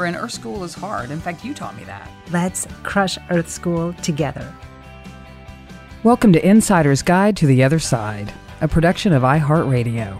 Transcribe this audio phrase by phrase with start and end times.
[0.00, 1.10] Bryn, Earth School is hard.
[1.10, 2.10] In fact, you taught me that.
[2.30, 4.50] Let's crush Earth School together.
[6.04, 10.18] Welcome to Insider's Guide to the Other Side, a production of iHeartRadio.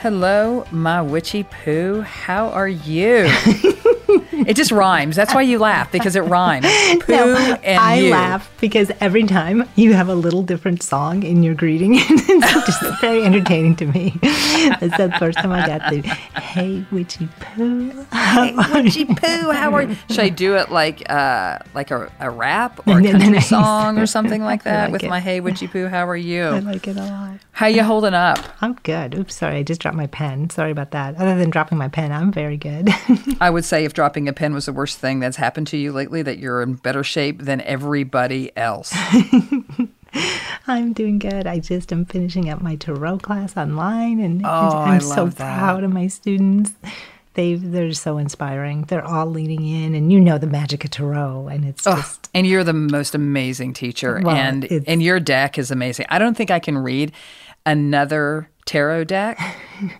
[0.00, 2.02] Hello, my witchy poo.
[2.02, 3.32] How are you?
[4.46, 5.16] it just rhymes.
[5.16, 6.66] That's why you laugh because it rhymes.
[7.00, 8.10] Poo No, and I you.
[8.10, 11.94] laugh because every time you have a little different song in your greeting.
[11.98, 14.18] it's just very entertaining to me.
[14.22, 16.00] It's the first time I got the
[16.40, 19.50] "Hey witchy poo." Hey, witchy poo.
[19.52, 19.96] How are you?
[20.10, 24.06] Should I do it like uh like a, a rap or a country song or
[24.06, 25.10] something like that like with it.
[25.10, 25.86] my Hey witchy poo?
[25.86, 26.42] How are you?
[26.44, 27.38] I like it a lot.
[27.52, 28.38] How you holding up?
[28.60, 29.14] I'm good.
[29.14, 30.50] Oops, sorry, I just dropped my pen.
[30.50, 31.16] Sorry about that.
[31.16, 32.90] Other than dropping my pen, I'm very good.
[33.40, 35.92] I would say if dropping a pen was the worst thing that's happened to you
[35.92, 38.92] lately, that you're in better shape than everybody else.
[40.66, 41.46] I'm doing good.
[41.46, 44.48] I just am finishing up my tarot class online, and Oh,
[44.78, 45.36] I'm so that.
[45.36, 46.72] proud of my students.
[47.34, 48.82] They they're so inspiring.
[48.84, 52.46] They're all leaning in, and you know the magic of tarot, and it's just and
[52.46, 56.06] you're the most amazing teacher, Well, and and your deck is amazing.
[56.08, 57.12] I don't think I can read
[57.66, 59.40] another tarot deck,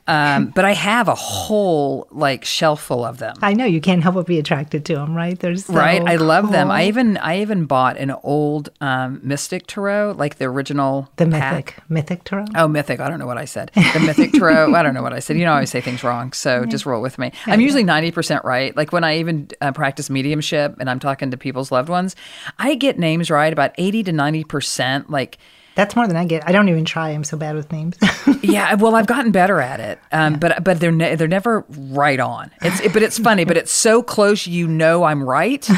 [0.07, 3.37] um, but I have a whole like shelf full of them.
[3.41, 5.39] I know you can't help but be attracted to them, right?
[5.39, 6.71] They're so right, I love them.
[6.71, 11.77] I even I even bought an old um, Mystic tarot, like the original the pack.
[11.89, 12.47] mythic mythic tarot.
[12.55, 13.01] Oh, mythic.
[13.01, 13.71] I don't know what I said.
[13.75, 14.75] The mythic tarot.
[14.75, 15.39] I don't know what I said.
[15.39, 16.33] You know, I always say things wrong.
[16.33, 17.33] So just roll with me.
[17.47, 18.77] I'm usually 90% right.
[18.77, 22.17] Like when I even uh, practice mediumship and I'm talking to people's loved ones,
[22.59, 25.09] I get names right about 80 to 90%.
[25.09, 25.39] Like,
[25.77, 26.49] That's more than I get.
[26.49, 27.11] I don't even try.
[27.11, 27.97] I'm so bad with names.
[28.43, 32.19] yeah, well, I've gotten better at it, um, but but they're ne- they're never right
[32.19, 32.51] on.
[32.63, 34.47] It's it, but it's funny, but it's so close.
[34.47, 35.69] You know, I'm right.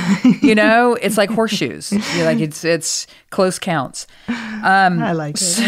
[0.41, 1.93] You know, it's like horseshoes.
[2.15, 4.07] You're like it's it's close counts.
[4.29, 5.59] I like it.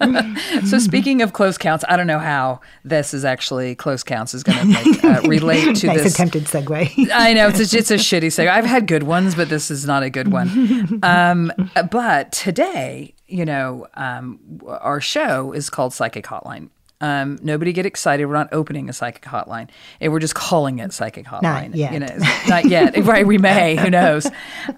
[0.00, 0.66] I like it.
[0.66, 4.42] So speaking of close counts, I don't know how this is actually close counts is
[4.42, 6.14] going to uh, relate to nice this.
[6.14, 7.10] attempted segue.
[7.12, 8.48] I know it's a, it's a shitty segue.
[8.48, 11.00] I've had good ones, but this is not a good one.
[11.02, 11.52] Um,
[11.90, 16.70] but today, you know, um, our show is called Psychic Hotline.
[17.02, 18.26] Um, nobody get excited.
[18.26, 19.68] We're not opening a psychic hotline.
[20.00, 21.70] And we're just calling it psychic hotline.
[21.70, 21.92] Not yet.
[21.94, 22.16] You know,
[22.48, 22.96] not yet.
[23.06, 23.26] right.
[23.26, 23.76] We may.
[23.76, 24.26] Who knows?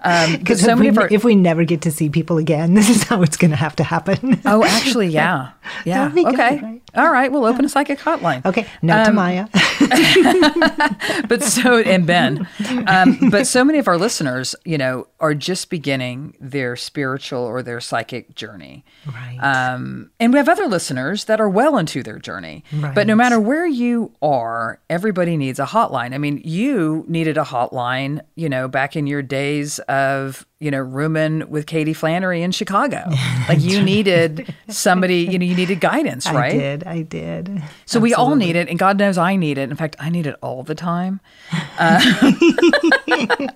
[0.03, 2.73] Um, Because so if, many we, our, if we never get to see people again,
[2.75, 4.41] this is how it's going to have to happen.
[4.45, 5.51] oh, actually, yeah.
[5.85, 6.07] Yeah.
[6.07, 6.59] That'd good, okay.
[6.59, 6.82] right?
[6.95, 7.31] All right.
[7.31, 8.45] We'll open a psychic hotline.
[8.45, 9.47] Okay, no to Um, Maya.
[11.27, 12.47] but so and Ben,
[12.87, 17.61] um, but so many of our listeners, you know, are just beginning their spiritual or
[17.63, 18.83] their psychic journey.
[19.05, 19.37] Right.
[19.39, 22.63] Um, and we have other listeners that are well into their journey.
[22.73, 22.93] Right.
[22.93, 26.13] But no matter where you are, everybody needs a hotline.
[26.13, 30.79] I mean, you needed a hotline, you know, back in your days of you know,
[30.79, 33.09] rooming with Katie Flannery in Chicago.
[33.49, 36.53] Like you needed somebody, you know, you needed guidance, right?
[36.53, 36.83] I did.
[36.85, 37.63] I did.
[37.85, 39.69] So we all need it, and God knows I need it.
[39.69, 41.19] In fact, I need it all the time,
[41.77, 41.99] uh,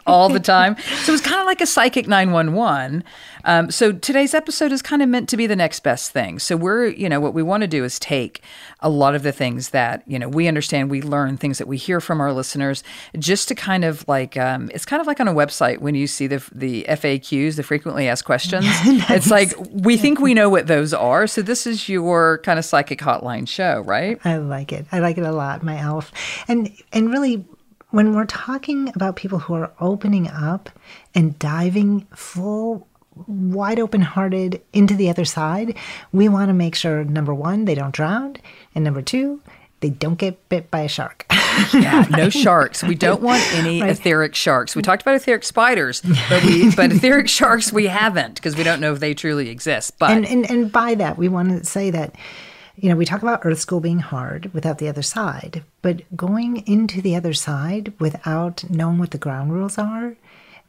[0.05, 0.75] all the time.
[1.03, 3.01] So it's kind of like a psychic nine one one.
[3.45, 6.39] Um, so today's episode is kind of meant to be the next best thing.
[6.39, 8.41] So we're, you know, what we want to do is take
[8.79, 11.77] a lot of the things that you know we understand, we learn things that we
[11.77, 12.83] hear from our listeners,
[13.17, 16.07] just to kind of like um, it's kind of like on a website when you
[16.07, 18.65] see the the FAQs, the frequently asked questions.
[19.09, 21.27] it's like we think we know what those are.
[21.27, 24.19] So this is your kind of psychic hotline show, right?
[24.25, 24.85] I like it.
[24.91, 26.11] I like it a lot, my elf.
[26.47, 27.45] And and really
[27.91, 30.69] when we're talking about people who are opening up
[31.15, 32.87] and diving full
[33.27, 35.77] wide open hearted into the other side,
[36.11, 38.35] we want to make sure number one, they don't drown,
[38.75, 39.41] and number two,
[39.79, 41.25] they don't get bit by a shark.
[41.73, 42.83] yeah, no sharks.
[42.83, 43.91] We don't want any right.
[43.91, 44.75] etheric sharks.
[44.75, 48.79] We talked about etheric spiders, but we but etheric sharks we haven't because we don't
[48.79, 49.97] know if they truly exist.
[49.99, 52.15] But and, and and by that we want to say that
[52.77, 56.57] you know, we talk about Earth School being hard without the other side, but going
[56.67, 60.15] into the other side without knowing what the ground rules are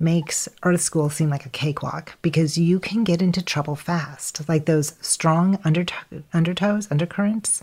[0.01, 4.49] makes Earth School seem like a cakewalk because you can get into trouble fast.
[4.49, 7.61] Like those strong undertow- undertows, undercurrents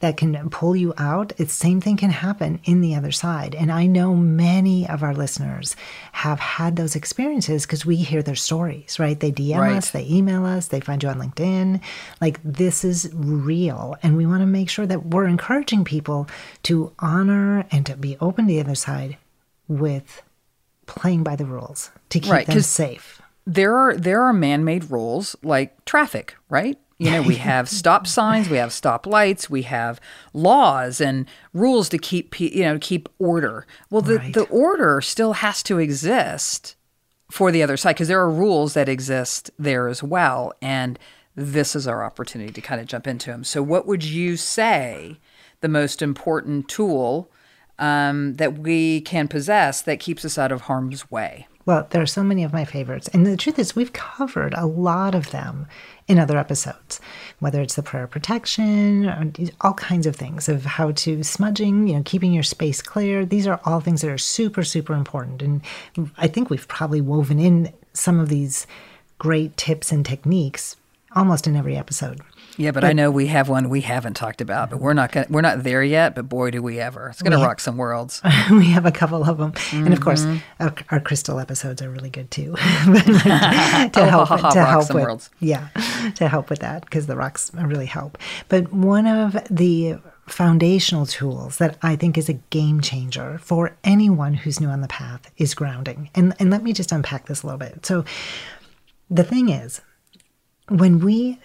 [0.00, 1.32] that can pull you out.
[1.38, 3.54] It's the same thing can happen in the other side.
[3.54, 5.76] And I know many of our listeners
[6.12, 9.18] have had those experiences because we hear their stories, right?
[9.18, 9.76] They DM right.
[9.76, 11.80] us, they email us, they find you on LinkedIn.
[12.20, 13.96] Like this is real.
[14.02, 16.28] And we want to make sure that we're encouraging people
[16.64, 19.18] to honor and to be open to the other side
[19.68, 20.22] with
[20.86, 23.20] playing by the rules to keep right, them safe.
[23.46, 26.78] There are there are man-made rules like traffic, right?
[26.98, 30.00] You know, we have stop signs, we have stop lights, we have
[30.32, 33.66] laws and rules to keep you know keep order.
[33.90, 34.34] Well, the right.
[34.34, 36.76] the order still has to exist
[37.30, 40.98] for the other side because there are rules that exist there as well, and
[41.34, 43.44] this is our opportunity to kind of jump into them.
[43.44, 45.18] So, what would you say
[45.60, 47.30] the most important tool
[47.78, 51.46] um, that we can possess that keeps us out of harm's way?
[51.66, 53.08] Well, there are so many of my favorites.
[53.08, 55.66] And the truth is, we've covered a lot of them
[56.06, 57.00] in other episodes,
[57.38, 59.32] whether it's the prayer protection,
[59.62, 63.24] all kinds of things of how to smudging, you know, keeping your space clear.
[63.24, 65.40] These are all things that are super, super important.
[65.40, 65.62] And
[66.18, 68.66] I think we've probably woven in some of these
[69.16, 70.76] great tips and techniques
[71.16, 72.20] almost in every episode.
[72.56, 75.12] Yeah, but, but, I know we have one we haven't talked about, but we're not
[75.12, 76.14] gonna, we're not there yet.
[76.14, 77.08] But boy, do we ever!
[77.08, 78.20] It's going to rock some worlds.
[78.50, 79.84] we have a couple of them, mm-hmm.
[79.84, 80.62] and of course, mm-hmm.
[80.62, 82.54] our, our, crystal episodes are really good too.
[82.54, 85.30] to oh, help, ha, ha, to help with, worlds.
[85.40, 85.68] yeah,
[86.14, 88.18] to help with that because the rocks really help.
[88.48, 94.34] But one of the foundational tools that I think is a game changer for anyone
[94.34, 96.10] who's new on the path is grounding.
[96.14, 97.84] And and let me just unpack this a little bit.
[97.84, 98.04] So
[99.10, 99.80] the thing is
[100.70, 101.38] when we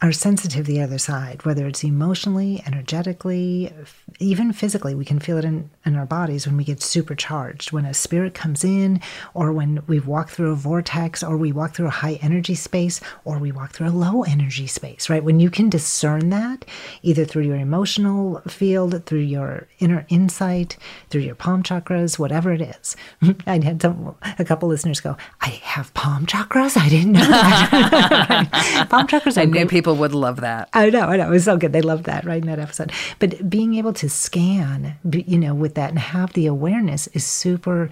[0.00, 3.70] are sensitive the other side, whether it's emotionally, energetically,
[4.18, 7.70] even physically, we can feel it in, in our bodies when we get supercharged.
[7.72, 9.02] When a spirit comes in,
[9.34, 12.98] or when we walk through a vortex, or we walk through a high energy space,
[13.26, 15.22] or we walk through a low energy space, right?
[15.22, 16.64] When you can discern that,
[17.02, 20.78] either through your emotional field, through your inner insight,
[21.10, 22.96] through your palm chakras, whatever it is.
[23.46, 26.78] I had some, a couple listeners go, I have palm chakras?
[26.78, 28.48] I didn't know that.
[28.88, 30.68] Palm chakras I knew people would love that.
[30.72, 31.28] I know, I know.
[31.28, 31.72] It was so good.
[31.72, 32.92] They loved that, right, in that episode.
[33.18, 37.90] But being able to scan, you know, with that and have the awareness is super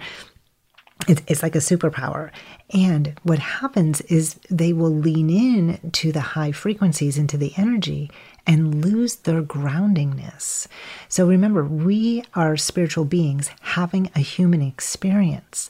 [1.07, 2.31] it's, like a superpower.
[2.73, 8.11] And what happens is they will lean in to the high frequencies, into the energy,
[8.45, 10.67] and lose their groundingness.
[11.09, 15.69] So remember, we are spiritual beings having a human experience.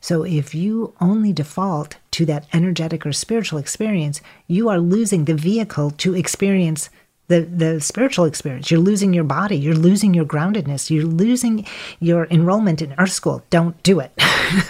[0.00, 5.34] So if you only default to that energetic or spiritual experience, you are losing the
[5.34, 6.90] vehicle to experience
[7.28, 8.70] the, the spiritual experience.
[8.70, 9.56] You're losing your body.
[9.56, 10.90] You're losing your groundedness.
[10.90, 11.66] You're losing
[12.00, 13.44] your enrollment in Earth School.
[13.50, 14.12] Don't do it.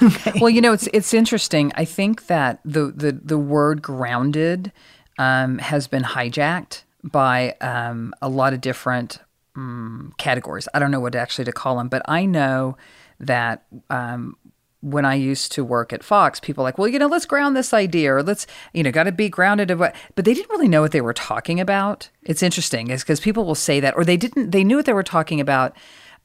[0.03, 0.33] okay.
[0.41, 1.73] Well, you know, it's it's interesting.
[1.77, 4.73] I think that the the, the word grounded
[5.19, 9.21] um, has been hijacked by um, a lot of different
[9.55, 10.69] um, categories.
[10.75, 12.77] I don't know what actually to call them, but I know
[13.21, 14.37] that um,
[14.81, 17.75] when I used to work at Fox, people like, well, you know, let's ground this
[17.75, 19.77] idea or let's, you know, got to be grounded.
[19.77, 22.11] But they didn't really know what they were talking about.
[22.23, 24.93] It's interesting is because people will say that, or they didn't, they knew what they
[24.93, 25.77] were talking about.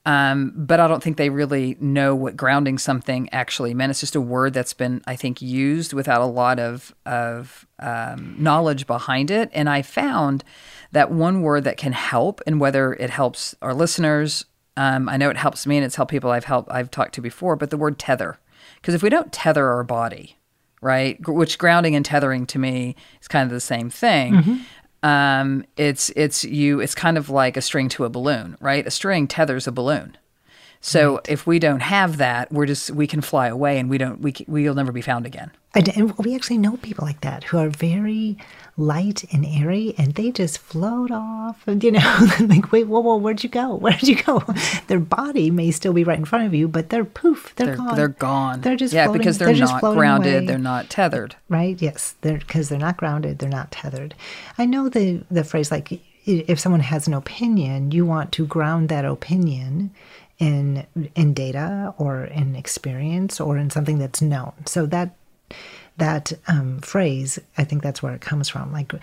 [0.06, 3.90] Um, but I don't think they really know what grounding something actually meant.
[3.90, 8.36] It's just a word that's been, I think, used without a lot of, of um,
[8.38, 9.50] knowledge behind it.
[9.54, 10.44] And I found
[10.92, 14.46] that one word that can help, and whether it helps our listeners,
[14.76, 17.22] um, I know it helps me and it's helped people I've helped I've talked to
[17.22, 18.40] before, but the word tether
[18.84, 20.38] because if we don't tether our body,
[20.82, 21.18] right?
[21.26, 24.34] Which grounding and tethering to me is kind of the same thing.
[24.34, 25.08] Mm-hmm.
[25.08, 26.82] Um, it's it's you.
[26.82, 28.86] It's kind of like a string to a balloon, right?
[28.86, 30.18] A string tethers a balloon.
[30.82, 34.22] So if we don't have that, we're just we can fly away, and we don't
[34.22, 35.52] we we'll never be found again.
[35.74, 38.38] And, and we actually know people like that who are very
[38.76, 41.68] light and airy, and they just float off.
[41.68, 43.76] And you know, like, wait, whoa, whoa, where'd you go?
[43.84, 44.44] Where'd you go?
[44.88, 47.76] Their body may still be right in front of you, but they're poof, they're, They're
[47.78, 47.96] gone.
[47.96, 48.62] they're gone.
[48.62, 50.36] They're just yeah floating- because they're, just not grounded.
[50.36, 50.46] away.
[50.48, 51.36] They're not tethered.
[51.50, 51.80] right?
[51.82, 53.40] Yes, they're because they're not grounded.
[53.40, 54.16] They're not tethered.
[54.58, 58.90] I know the the phrase like if someone has an opinion, you want to ground
[58.90, 59.92] that opinion
[60.40, 64.54] in in data or in experience or in something that's known.
[64.66, 65.16] So that
[65.98, 68.72] that um, phrase, I think that's where it comes from.
[68.72, 68.94] Like,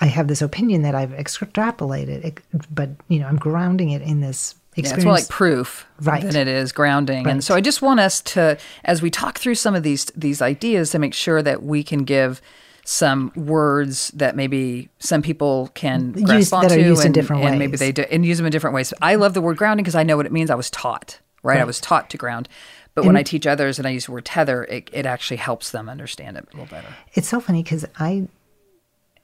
[0.00, 2.40] I have this opinion that I've extrapolated, it,
[2.74, 6.22] but you know, I'm grounding it in this Yeah, it's more like proof Right.
[6.22, 7.26] than it is grounding.
[7.28, 10.42] And so I just want us to, as we talk through some of these these
[10.42, 12.40] ideas, to make sure that we can give
[12.84, 17.42] some words that maybe some people can Use- grasp that are used in and, different
[17.44, 18.92] and maybe they do, and use them in different ways.
[19.02, 20.50] I love the word grounding because I know what it means.
[20.50, 21.58] I was taught, right?
[21.60, 22.48] I was taught to ground.
[22.96, 25.70] But when I teach others and I use the word tether, it, it actually helps
[25.70, 26.88] them understand it a little better.
[27.12, 28.26] It's so funny because I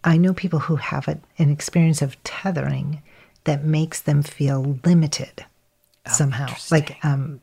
[0.05, 3.03] I know people who have a, an experience of tethering
[3.45, 5.47] that makes them feel limited
[6.07, 6.55] somehow.
[6.71, 7.41] Like um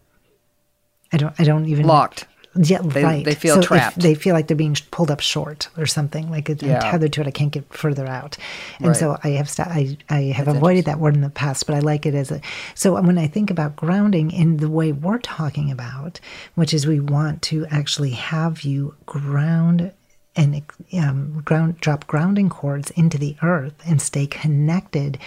[1.12, 2.28] I don't I don't even Locked.
[2.56, 3.24] Yeah, They- right.
[3.26, 4.00] they feel So trapped.
[4.00, 6.32] they feel like they're being pulled up short or something.
[6.32, 6.80] Like it, Yeah.
[6.84, 7.28] I'm tethered to it.
[7.28, 8.38] I can't get further out.
[8.80, 8.98] And Right.
[8.98, 11.80] so I have st- I I have avoided that word in the past, but I
[11.80, 12.42] like it as a.
[12.74, 16.20] So when I think about grounding in the way we're talking about,
[16.56, 19.92] which is we want to actually have you ground
[20.36, 20.62] and
[20.98, 25.20] um, ground drop grounding cords into the earth and stay connected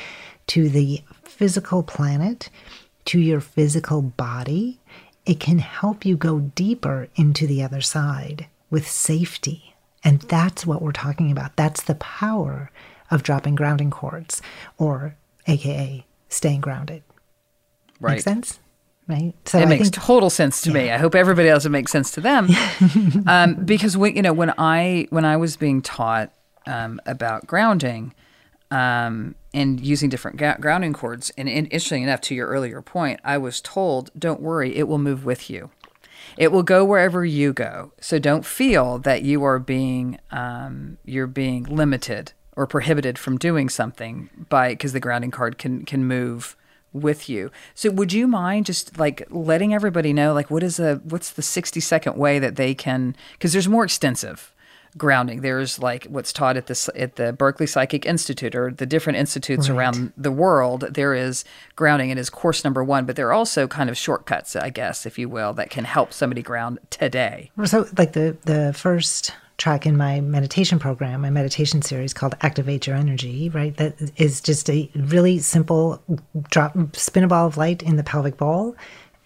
[0.49, 2.49] to the physical planet,
[3.05, 4.81] to your physical body,
[5.25, 9.75] it can help you go deeper into the other side with safety.
[10.05, 11.57] And that's what we're talking about.
[11.57, 12.71] That's the power
[13.11, 14.43] of dropping grounding cords,
[14.79, 17.03] or AKA staying grounded.
[18.01, 18.15] Right.
[18.15, 18.59] Make sense?
[19.07, 19.35] Right?
[19.45, 20.91] So it I makes think total sense to me.
[20.91, 22.49] I hope everybody else it makes sense to them.
[23.27, 26.33] um, because when you know when I when I was being taught
[26.67, 28.15] um, about grounding
[28.71, 33.21] um, and using different ga- grounding cords, and, and interesting enough, to your earlier point,
[33.25, 35.71] I was told, "Don't worry, it will move with you."
[36.37, 37.93] It will go wherever you go.
[38.01, 43.69] So don't feel that you are being um, you're being limited or prohibited from doing
[43.69, 46.57] something by because the grounding cord can can move
[46.93, 47.51] with you.
[47.75, 51.43] So would you mind just like letting everybody know like what is a what's the
[51.43, 54.55] 60 second way that they can because there's more extensive
[54.97, 55.41] grounding.
[55.41, 59.69] There's like what's taught at the at the Berkeley Psychic Institute or the different institutes
[59.69, 60.87] around the world.
[60.91, 61.45] There is
[61.77, 62.11] grounding.
[62.11, 65.19] It is course number one, but there are also kind of shortcuts, I guess, if
[65.19, 67.51] you will, that can help somebody ground today.
[67.65, 72.87] So, like the the first track in my meditation program, my meditation series called Activate
[72.87, 73.77] Your Energy, right?
[73.77, 76.03] That is just a really simple
[76.51, 78.75] drop, spin a ball of light in the pelvic bowl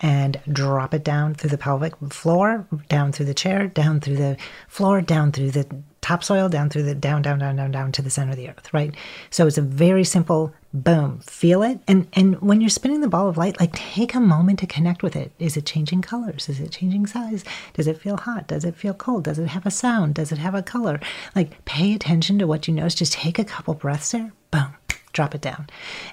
[0.01, 4.37] and drop it down through the pelvic floor, down through the chair, down through the
[4.69, 5.67] floor, down through the
[6.03, 8.73] topsoil, down through the down, down, down, down, down to the center of the earth,
[8.73, 8.95] right?
[9.31, 11.81] So it's a very simple boom, feel it.
[11.89, 15.03] And and when you're spinning the ball of light, like take a moment to connect
[15.03, 15.33] with it.
[15.39, 16.49] Is it changing colors?
[16.49, 17.43] Is it changing size?
[17.73, 18.47] Does it feel hot?
[18.47, 19.25] Does it feel cold?
[19.25, 20.15] Does it have a sound?
[20.15, 21.01] Does it have a color?
[21.35, 22.95] Like pay attention to what you notice.
[22.95, 24.75] Just take a couple breaths there, boom,
[25.13, 25.67] drop it down.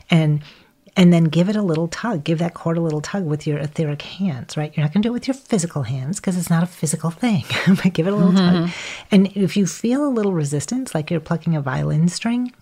[0.09, 0.41] And
[0.95, 2.23] and then give it a little tug.
[2.23, 4.75] Give that cord a little tug with your etheric hands, right?
[4.75, 7.09] You're not going to do it with your physical hands because it's not a physical
[7.09, 8.53] thing, but give it a little tug.
[8.53, 9.05] Mm-hmm.
[9.11, 12.53] And if you feel a little resistance, like you're plucking a violin string,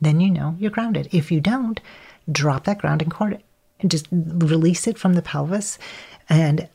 [0.00, 1.08] then you know you're grounded.
[1.12, 1.80] If you don't,
[2.30, 3.42] drop that grounding cord
[3.80, 5.78] and just release it from the pelvis
[6.28, 6.68] and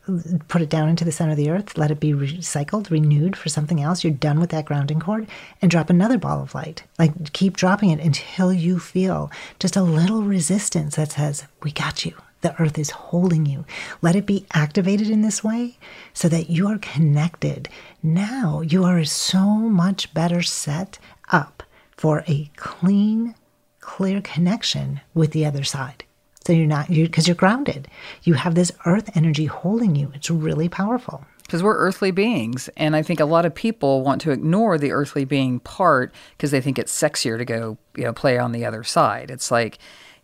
[0.48, 1.77] put it down into the center of the earth.
[1.77, 4.03] Let it be recycled, renewed for something else.
[4.03, 5.27] You're done with that grounding cord
[5.62, 6.84] and drop another ball of light.
[6.98, 9.29] Like keep dropping it until you feel
[9.60, 12.13] just a little resistance that says, We got you.
[12.41, 13.65] The earth is holding you.
[14.01, 15.77] Let it be activated in this way
[16.13, 17.70] so that you are connected.
[18.01, 20.98] Now you are so much better set
[21.31, 21.62] up
[21.96, 23.36] for a clean,
[23.79, 26.03] clear connection with the other side.
[26.45, 27.88] So you're not you because you're grounded.
[28.24, 30.12] You have this earth energy holding you.
[30.15, 31.25] It's really powerful.
[31.43, 32.69] Because we're earthly beings.
[32.77, 36.51] And I think a lot of people want to ignore the earthly being part because
[36.51, 39.29] they think it's sexier to go, you know, play on the other side.
[39.29, 39.77] It's like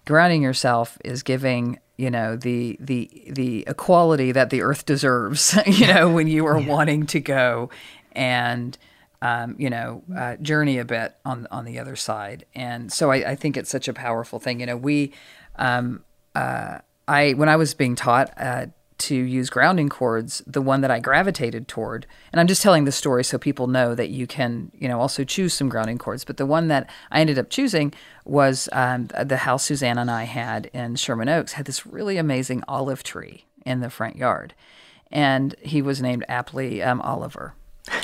[0.05, 5.87] grounding yourself is giving, you know, the the the equality that the earth deserves, you
[5.87, 7.69] know, when you are wanting to go
[8.13, 8.77] and
[9.21, 12.45] um, you know, uh, journey a bit on on the other side.
[12.55, 14.59] And so I, I think it's such a powerful thing.
[14.61, 15.11] You know, we
[15.57, 16.03] um,
[16.37, 18.67] uh, I when I was being taught uh,
[18.99, 22.91] to use grounding cords, the one that I gravitated toward, and I'm just telling the
[22.91, 26.25] story so people know that you can, you know, also choose some grounding cords.
[26.25, 27.93] But the one that I ended up choosing
[28.25, 32.63] was um, the house Suzanne and I had in Sherman Oaks had this really amazing
[32.67, 34.53] olive tree in the front yard,
[35.11, 37.53] and he was named aptly um, Oliver.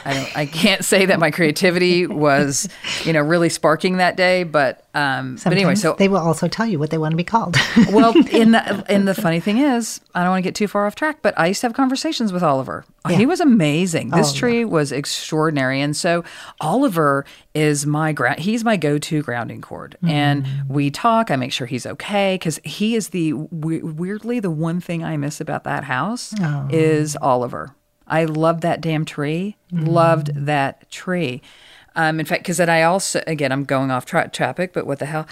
[0.06, 2.68] I don't, I can't say that my creativity was,
[3.04, 6.66] you know, really sparking that day, but um, but anyway, so they will also tell
[6.68, 7.56] you what they want to be called.
[7.92, 10.86] well, in the and the funny thing is, I don't want to get too far
[10.86, 12.86] off track, but I used to have conversations with Oliver.
[13.10, 13.18] Yeah.
[13.18, 14.10] He was amazing.
[14.12, 16.24] This Oh, tree was extraordinary, and so
[16.62, 18.40] Oliver is my ground.
[18.40, 21.32] He's my go-to grounding cord, and we talk.
[21.32, 25.18] I make sure he's okay because he is the we- weirdly the one thing I
[25.18, 26.34] miss about that house
[26.70, 27.75] is Oliver.
[28.07, 29.55] I loved that damn tree.
[29.72, 31.41] Loved that tree.
[31.95, 35.00] Um, in fact, because then I also, again, I'm going off tra- topic, but what
[35.00, 35.27] the hell?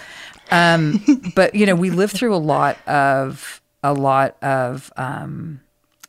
[0.50, 1.02] Um,
[1.34, 5.60] but you know, we lived through a lot of a lot of um,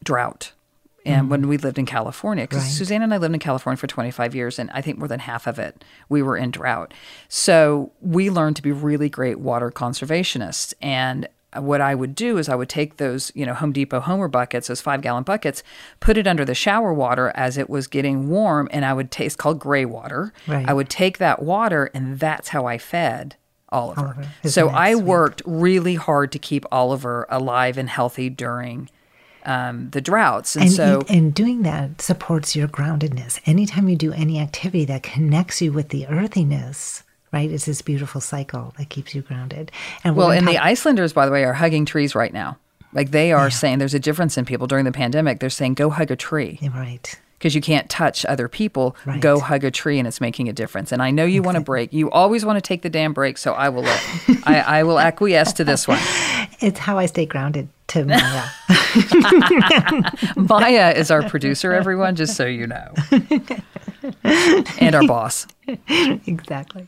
[0.03, 0.51] drought,
[1.05, 2.71] and when we lived in California, because Right.
[2.71, 5.47] Suzanne and I lived in California for 25 years, and I think more than half
[5.47, 6.93] of it we were in drought.
[7.27, 11.27] So we learned to be really great water conservationists, and
[11.57, 14.67] what I would do is I would take those, you know, Home Depot Homer buckets,
[14.67, 15.63] those five gallon buckets,
[15.99, 19.37] put it under the shower water as it was getting warm, and I would taste
[19.37, 20.33] called gray water.
[20.47, 20.67] Right.
[20.67, 23.35] I would take that water, and that's how I fed
[23.69, 24.01] Oliver.
[24.01, 24.27] Oliver.
[24.45, 25.03] So I sweet?
[25.03, 28.89] worked really hard to keep Oliver alive and healthy during
[29.45, 30.55] um, the droughts.
[30.55, 33.39] And, and, so, and, and doing that supports your groundedness.
[33.45, 38.21] Anytime you do any activity that connects you with the earthiness, right, it's this beautiful
[38.21, 39.71] cycle that keeps you grounded.
[40.03, 42.57] And well, and the Icelanders, by the way, are hugging trees right now.
[42.93, 45.39] Like they are saying there's a difference in people during the pandemic.
[45.39, 47.19] They're saying go hug a tree right.
[47.37, 48.95] because you can't touch other people.
[49.05, 49.19] Right.
[49.19, 50.91] Go hug a tree and it's making a difference.
[50.91, 51.91] And I know you want to break.
[51.91, 53.37] You always want to take the damn break.
[53.37, 55.99] So I will uh, let, I, I will acquiesce to this one.
[56.59, 58.45] It's how I stay grounded to Maya.
[60.35, 62.93] Maya is our producer, everyone, just so you know,
[64.79, 65.47] and our boss.
[65.87, 66.87] exactly.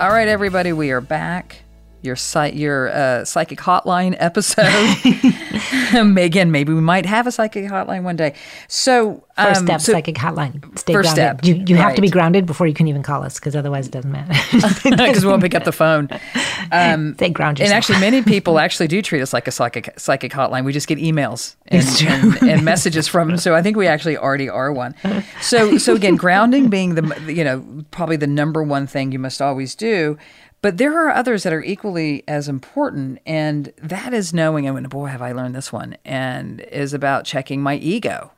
[0.00, 1.63] All right, everybody, we are back.
[2.04, 2.16] Your
[2.52, 4.64] your uh, psychic hotline episode.
[6.18, 8.34] Again, maybe we might have a psychic hotline one day.
[8.68, 10.78] So, First um, step, so- psychic hotline.
[10.78, 11.44] Stay First grounded.
[11.44, 13.86] step, You, you have to be grounded before you can even call us, because otherwise
[13.86, 14.32] it doesn't matter.
[14.90, 16.08] because we won't pick up the phone.
[16.72, 17.60] Say ground yourself.
[17.60, 20.64] And actually, many people actually do treat us like a psychic psychic hotline.
[20.64, 23.38] We just get emails and, and, and messages from them.
[23.38, 24.94] So I think we actually already are one.
[25.40, 29.40] So so again, grounding being the you know probably the number one thing you must
[29.40, 30.18] always do.
[30.64, 34.66] But there are others that are equally as important, and that is knowing.
[34.66, 38.32] I mean, boy, have I learned this one, and is about checking my ego,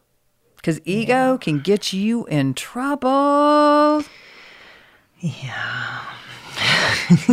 [0.57, 4.03] because ego can get you in trouble.
[5.21, 6.03] Yeah.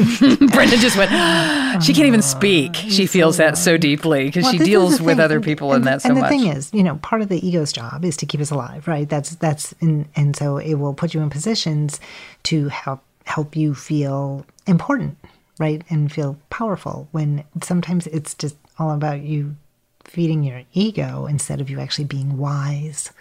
[0.54, 1.10] Brenda just went.
[1.84, 2.76] she can't even oh, speak.
[2.76, 6.04] She feels that so deeply because Well, she deals with other people and, in that
[6.04, 6.12] so much.
[6.12, 6.30] and the much.
[6.30, 9.10] thing is, you know, part of the ego's job is to keep us alive, right?
[9.10, 12.00] That's that's and and so it will put you in positions
[12.44, 15.18] to help help you feel important,
[15.60, 17.08] right, and feel powerful.
[17.12, 19.56] When sometimes it's just all about you
[20.04, 23.12] feeding your ego instead of you actually being wise.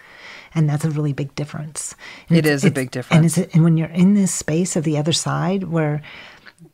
[0.53, 1.95] And that's a really big difference.
[2.29, 3.37] And it's- a it's- big And, difference.
[3.37, 6.01] it's, and when you're in this space of the other side where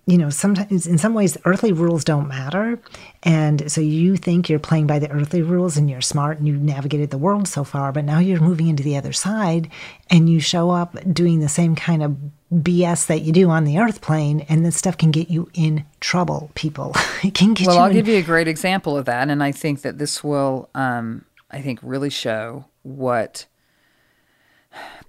[0.05, 2.79] you know, sometimes in some ways, earthly rules don't matter.
[3.23, 6.61] And so you think you're playing by the earthly rules and you're smart and you've
[6.61, 9.69] navigated the world so far, but now you're moving into the other side
[10.09, 12.15] and you show up doing the same kind of
[12.53, 14.45] BS that you do on the earth plane.
[14.49, 16.93] And this stuff can get you in trouble, people.
[17.23, 17.67] it can get you.
[17.67, 20.23] Well, I'll in give you a great example of that, and I think that this
[20.23, 23.45] will, um, I think, really show what,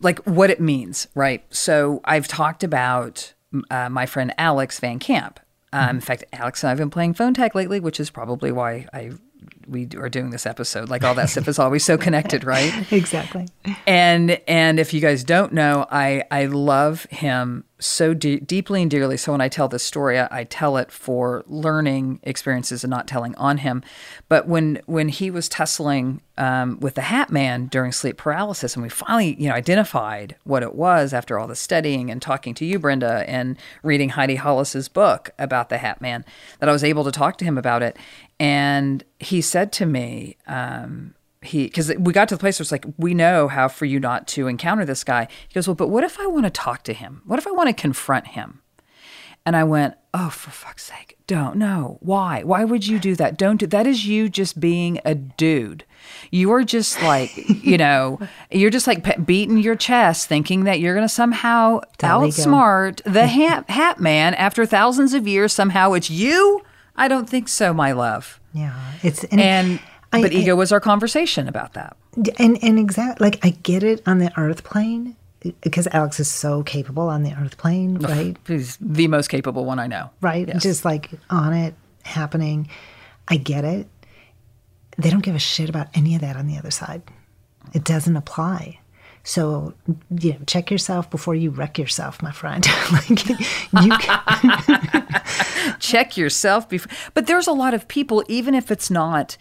[0.01, 1.45] like, what it means, right?
[1.51, 3.33] So I've talked about
[3.71, 5.41] uh, my friend Alex Van Camp.
[5.73, 8.51] Um, In fact, Alex and I have been playing phone tag lately, which is probably
[8.51, 9.13] why I
[9.71, 10.89] we are doing this episode.
[10.89, 12.71] Like all that stuff is always so connected, right?
[13.01, 13.47] Exactly.
[13.87, 18.91] and and if you guys don't know, I I love him so de- deeply and
[18.91, 19.17] dearly.
[19.17, 23.07] So when I tell this story, I, I tell it for learning experiences and not
[23.09, 23.83] telling on him.
[24.29, 28.83] But when when he was tussling um, with the Hat Man during sleep paralysis, and
[28.83, 32.65] we finally you know identified what it was after all the studying and talking to
[32.65, 36.25] you, Brenda, and reading Heidi Hollis's book about the Hat Man,
[36.59, 37.97] that I was able to talk to him about it.
[38.41, 40.37] And he said to me.
[40.49, 43.87] Um, he because we got to the place where it's like we know how for
[43.87, 45.27] you not to encounter this guy.
[45.49, 47.23] He goes well but what if i want to talk to him?
[47.25, 48.61] What if i want to confront him?
[49.47, 51.99] And i went oh for fuck's sake don't no.
[52.01, 52.43] Why?
[52.43, 53.39] Why would you do that?
[53.39, 55.85] Don't do that is you just being a dude.
[56.33, 57.31] You are just like
[57.65, 58.19] you know
[58.51, 63.71] you're just like beating your chest thinking that you're going to somehow outsmart the hat,
[63.71, 65.53] hat man after thousands of years.
[65.53, 66.63] Somehow it's you
[66.97, 68.75] i don't think so my love Yeah.
[69.03, 69.81] It's and, and
[70.13, 71.97] I- but I- ego was our conversation about that
[72.39, 75.15] and and exact like I get it on the earth plane
[75.63, 78.37] because Alex is so capable on the earth plane, right?
[78.47, 80.11] He's the most capable one I know.
[80.21, 80.47] right?
[80.47, 80.63] Yes.
[80.63, 82.69] Just like on it, happening.
[83.29, 83.87] I get it.
[84.99, 87.01] They don't give a shit about any of that on the other side.
[87.73, 88.81] It doesn't apply.
[89.23, 89.73] So,
[90.11, 92.67] you know, check yourself before you wreck yourself, my friend.
[92.93, 95.07] like you can,
[95.79, 96.93] Check yourself before.
[97.15, 99.37] But there's a lot of people, even if it's not,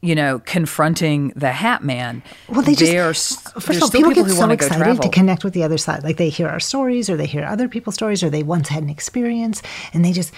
[0.00, 2.22] you know, confronting the Hat Man.
[2.48, 4.66] well, they just uh, there's, first of all, people, people get so want to go
[4.66, 6.04] excited to connect with the other side.
[6.04, 8.82] Like they hear our stories, or they hear other people's stories, or they once had
[8.82, 10.32] an experience, and they just.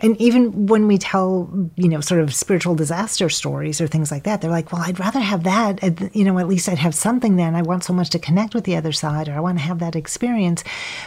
[0.00, 4.24] And even when we tell, you know, sort of spiritual disaster stories or things like
[4.24, 5.82] that, they're like, "Well, I'd rather have that.
[6.14, 7.54] You know, at least I'd have something then.
[7.54, 9.78] I want so much to connect with the other side, or I want to have
[9.78, 10.62] that experience."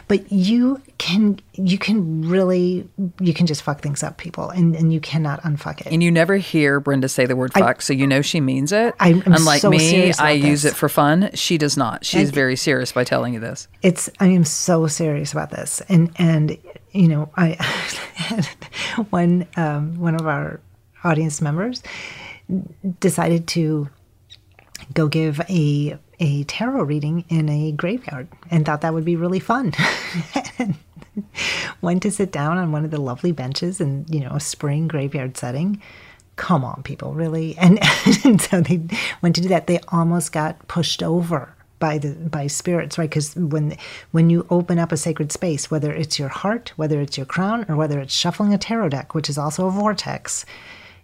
[0.08, 2.88] But you can, you can really,
[3.20, 5.88] you can just fuck things up, people, and and you cannot unfuck it.
[5.88, 8.96] and you never hear Brenda say the word fuck, so you know she means it.
[9.00, 10.74] I- I'm Unlike so me, serious I use this.
[10.74, 11.30] it for fun.
[11.34, 12.06] She does not.
[12.06, 13.68] She's very serious by telling you this.
[13.82, 16.58] it's i am so serious about this and and
[16.92, 17.54] you know i
[19.10, 20.60] one um, one of our
[21.04, 21.82] audience members
[23.00, 23.90] decided to
[24.94, 29.40] go give a a tarot reading in a graveyard and thought that would be really
[29.40, 29.74] fun.
[31.82, 34.88] Went to sit down on one of the lovely benches in you know a spring
[34.88, 35.82] graveyard setting.
[36.36, 37.58] Come on people really.
[37.58, 37.80] And,
[38.24, 38.82] and so they
[39.22, 39.68] went to do that.
[39.68, 43.10] They almost got pushed over by the by spirits right?
[43.10, 43.78] Because when
[44.12, 47.66] when you open up a sacred space whether it's your heart whether it's your crown
[47.68, 50.46] or whether it's shuffling a tarot deck which is also a vortex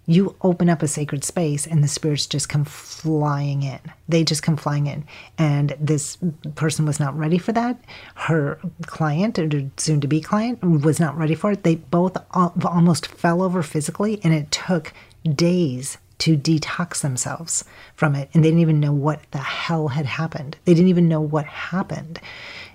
[0.08, 3.80] you open up a sacred space and the spirits just come flying in.
[4.08, 5.06] They just come flying in.
[5.38, 6.18] And this
[6.54, 7.80] person was not ready for that.
[8.16, 11.64] Her client or soon to be client was not ready for it.
[11.64, 18.30] They both almost fell over physically and it took days to detox themselves from it.
[18.34, 20.58] And they didn't even know what the hell had happened.
[20.66, 22.20] They didn't even know what happened.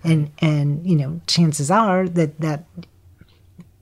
[0.02, 2.64] And and you know chances are that that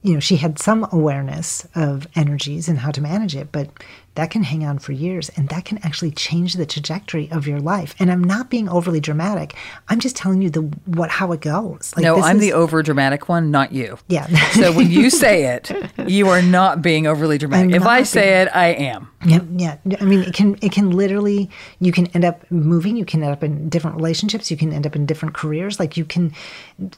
[0.03, 3.69] you know, she had some awareness of energies and how to manage it, but
[4.19, 7.61] that can hang on for years and that can actually change the trajectory of your
[7.61, 7.95] life.
[8.01, 9.55] And I'm not being overly dramatic.
[9.89, 11.95] I'm just telling you the what how it goes.
[11.97, 13.97] Like no, I'm is- the over dramatic one, not you.
[14.09, 14.27] Yeah.
[14.51, 15.71] so when you say it,
[16.09, 17.71] you are not being overly dramatic.
[17.71, 19.09] I'm if I say it, I am.
[19.25, 19.77] Yeah, yeah.
[20.01, 22.97] I mean, it can it can literally you can end up moving.
[22.97, 24.51] You can end up in different relationships.
[24.51, 25.79] You can end up in different careers.
[25.79, 26.35] Like you can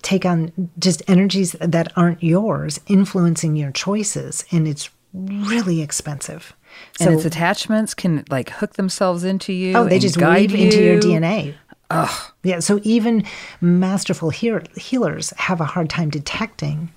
[0.01, 6.55] take on just energies that aren't yours, influencing your choices, and it's really expensive.
[7.01, 9.75] And its attachments can like hook themselves into you.
[9.77, 11.55] Oh, they just guide weave into your DNA.
[11.91, 12.31] DNA.
[12.43, 13.25] Yeah, so even
[13.61, 16.93] masterful heal- healers have a hard time detecting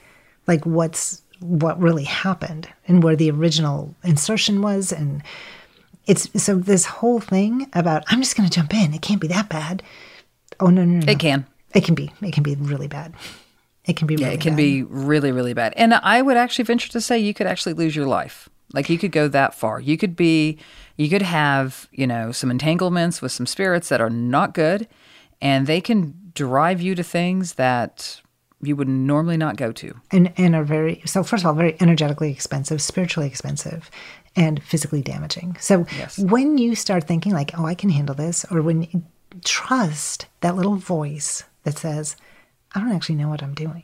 [0.47, 5.21] like what's what really happened and where the original insertion was and
[6.05, 8.93] it's so this whole thing about I'm just going to jump in.
[8.93, 9.81] It can't be that bad.
[10.59, 11.11] Oh no, no, no.
[11.11, 11.45] It can.
[11.73, 12.11] It can be.
[12.21, 13.13] It can be really bad.
[13.85, 14.15] It can be.
[14.15, 14.57] Yeah, it can bad.
[14.57, 15.73] be really, really bad.
[15.75, 18.49] And I would actually venture to say you could actually lose your life.
[18.73, 19.79] Like you could go that far.
[19.79, 20.57] You could be,
[20.97, 24.87] you could have, you know, some entanglements with some spirits that are not good,
[25.41, 28.19] and they can drive you to things that
[28.61, 29.93] you would normally not go to.
[30.11, 33.91] and and are very so first of all very energetically expensive spiritually expensive
[34.35, 35.85] and physically damaging so
[36.17, 39.03] when you start thinking like oh i can handle this or when you
[39.43, 42.15] trust that little voice that says
[42.73, 43.83] i don't actually know what i'm doing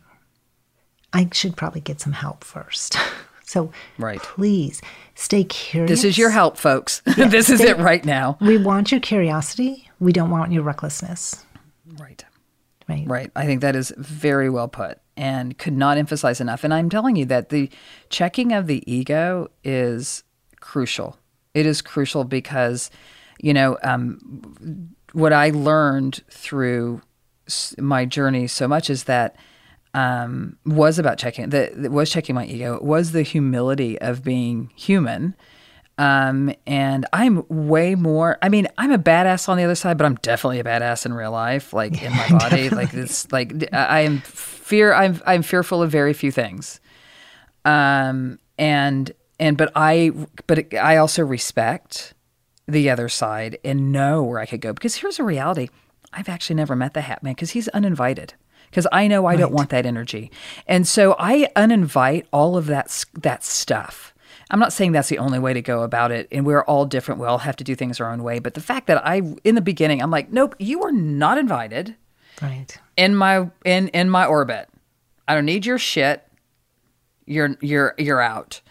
[1.14, 2.98] i should probably get some help first
[3.50, 4.20] so Right.
[4.22, 4.82] please
[5.16, 7.02] stay curious This is your help, folks.
[7.18, 8.38] this is it right now.
[8.40, 11.46] we want your curiosity we don't want your recklessness
[11.98, 12.24] Right.
[12.88, 13.32] right Right.
[13.36, 16.64] I think that is very well put and could not emphasize enough.
[16.64, 17.70] And I'm telling you that the
[18.10, 20.24] checking of the ego is
[20.62, 21.18] crucial.
[21.54, 22.90] It is crucial because,
[23.40, 27.02] you know, um, what I learned through
[27.78, 29.36] my journey so much is that
[29.94, 32.76] um, was about checking that was checking my ego.
[32.76, 35.36] It was the humility of being human.
[35.98, 38.38] Um, and I'm way more.
[38.42, 41.14] I mean, I'm a badass on the other side, but I'm definitely a badass in
[41.14, 42.70] real life, like in my body.
[42.70, 44.94] like it's like I am fear.
[44.94, 46.80] I'm I'm fearful of very few things.
[47.66, 50.12] Um, and and but I
[50.48, 52.14] but I also respect
[52.66, 55.68] the other side and know where I could go because here's a reality:
[56.14, 58.36] I've actually never met the Hat Man because he's uninvited.
[58.70, 60.32] Because I know I don't want that energy,
[60.68, 64.14] and so I uninvite all of that that stuff.
[64.52, 67.22] I'm not saying that's the only way to go about it, and we're all different.
[67.22, 68.40] We all have to do things our own way.
[68.40, 71.96] But the fact that I, in the beginning, I'm like, nope, you are not invited
[72.42, 74.68] right in my in in my orbit.
[75.28, 76.26] I don't need your shit.
[77.26, 78.62] You're you're you're out.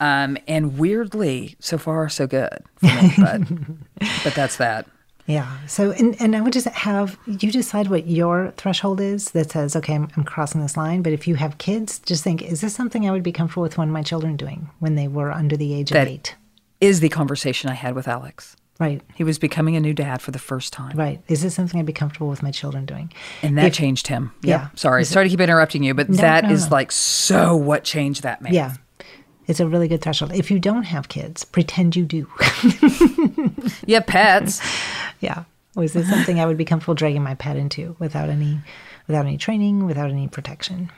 [0.00, 2.62] Um, and weirdly, so far so good.
[2.82, 3.40] Me, but
[4.24, 4.86] but that's that.
[5.26, 5.66] Yeah.
[5.66, 9.74] So, and, and I would just have you decide what your threshold is that says,
[9.76, 11.00] okay, I'm, I'm crossing this line.
[11.02, 13.78] But if you have kids, just think, is this something I would be comfortable with
[13.78, 16.36] one of my children doing when they were under the age That- of eight?
[16.80, 18.56] Is the conversation I had with Alex.
[18.78, 19.00] Right.
[19.14, 20.98] He was becoming a new dad for the first time.
[20.98, 21.22] Right.
[21.28, 23.10] Is this something I'd be comfortable with my children doing?
[23.40, 24.32] And that If- changed him.
[24.42, 24.62] Yeah.
[24.64, 24.78] Yep.
[24.80, 25.04] Sorry.
[25.04, 26.72] Sorry to keep interrupting you, but No, that is no, no.
[26.74, 28.52] like so what changed that man.
[28.52, 28.74] Yeah.
[29.46, 30.32] It's a really good threshold.
[30.32, 32.26] If you don't have kids, pretend you do.
[33.86, 34.60] Yeah, pets.
[35.20, 35.44] yeah.
[35.74, 38.60] Was this something I would be comfortable dragging my pet into without any,
[39.06, 40.90] without any training, without any protection?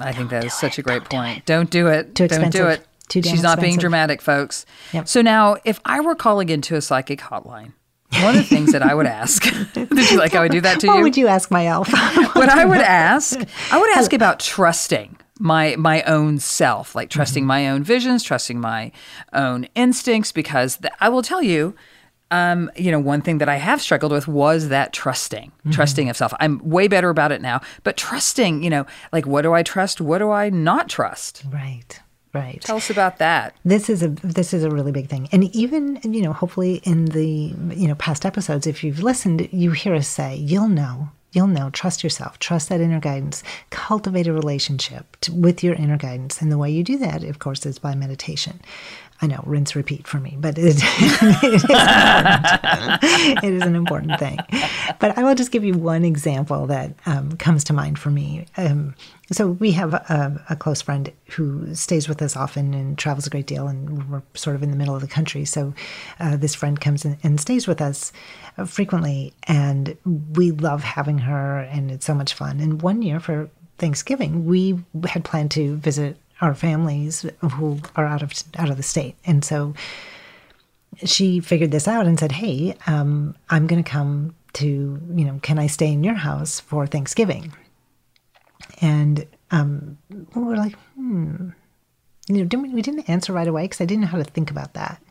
[0.00, 1.44] I think that is such a great point.
[1.46, 2.14] Don't do it.
[2.14, 2.52] Too expensive.
[2.52, 2.86] Don't do it.
[3.08, 4.66] Too damn She's not being dramatic, folks.
[4.92, 5.06] Yep.
[5.06, 7.72] So now, if I were calling into a psychic hotline,
[8.20, 9.42] one of the things that I would ask,
[9.74, 10.92] did you like how I would do that to you?
[10.92, 11.92] What would you ask my elf?
[12.34, 13.38] what I would ask,
[13.70, 18.60] I would ask about trusting my my own self, like trusting my own visions, trusting
[18.60, 18.92] my
[19.32, 21.74] own instincts, because th- I will tell you.
[22.30, 26.16] Um, you know, one thing that I have struggled with was that trusting, trusting of
[26.16, 26.32] self.
[26.40, 30.00] I'm way better about it now, but trusting, you know, like what do I trust?
[30.00, 31.44] What do I not trust?
[31.52, 32.00] right.
[32.34, 32.62] Right.
[32.62, 33.54] Tell us about that.
[33.66, 37.04] this is a this is a really big thing and even you know hopefully in
[37.04, 41.46] the you know past episodes if you've listened you hear us say you'll know you'll
[41.46, 41.70] know.
[41.70, 42.38] Trust yourself.
[42.38, 43.42] Trust that inner guidance.
[43.70, 46.40] Cultivate a relationship t- with your inner guidance.
[46.40, 48.60] And the way you do that of course is by meditation
[49.22, 51.64] I know, rinse, repeat for me, but it, it, is
[53.44, 54.36] it is an important thing.
[54.98, 58.46] But I will just give you one example that um, comes to mind for me.
[58.56, 58.96] Um,
[59.30, 63.30] so we have a, a close friend who stays with us often and travels a
[63.30, 65.44] great deal, and we're sort of in the middle of the country.
[65.44, 65.72] So
[66.18, 68.12] uh, this friend comes and stays with us
[68.58, 69.96] uh, frequently, and
[70.34, 72.58] we love having her, and it's so much fun.
[72.58, 78.22] And one year for Thanksgiving, we had planned to visit our families who are out
[78.22, 79.74] of out of the state, and so
[81.04, 85.38] she figured this out and said, "Hey, um, I'm going to come to you know,
[85.42, 87.52] can I stay in your house for Thanksgiving?"
[88.80, 89.96] And um,
[90.34, 91.50] we were like, "Hmm."
[92.28, 94.24] You know, didn't we, we didn't answer right away because I didn't know how to
[94.24, 95.02] think about that.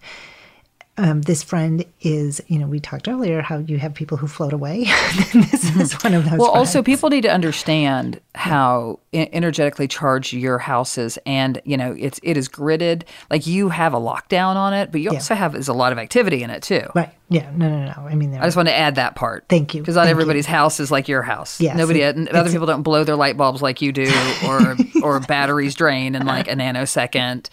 [0.97, 4.51] Um, this friend is, you know, we talked earlier how you have people who float
[4.51, 4.83] away.
[5.33, 6.37] this is one of those.
[6.37, 11.95] Well, also people need to understand how energetically charged your house is, and you know
[11.97, 13.03] it's it is gridded.
[13.29, 15.97] Like you have a lockdown on it, but you also have there's a lot of
[15.97, 16.83] activity in it too.
[16.93, 17.13] right?
[17.31, 18.07] Yeah, no, no, no.
[18.09, 19.45] I mean, I just want to add that part.
[19.47, 19.81] Thank you.
[19.81, 20.11] because not Thank you.
[20.11, 21.61] everybody's house is like your house.
[21.61, 24.11] Yes, nobody, other people don't blow their light bulbs like you do,
[24.45, 27.47] or or batteries drain in like a nanosecond.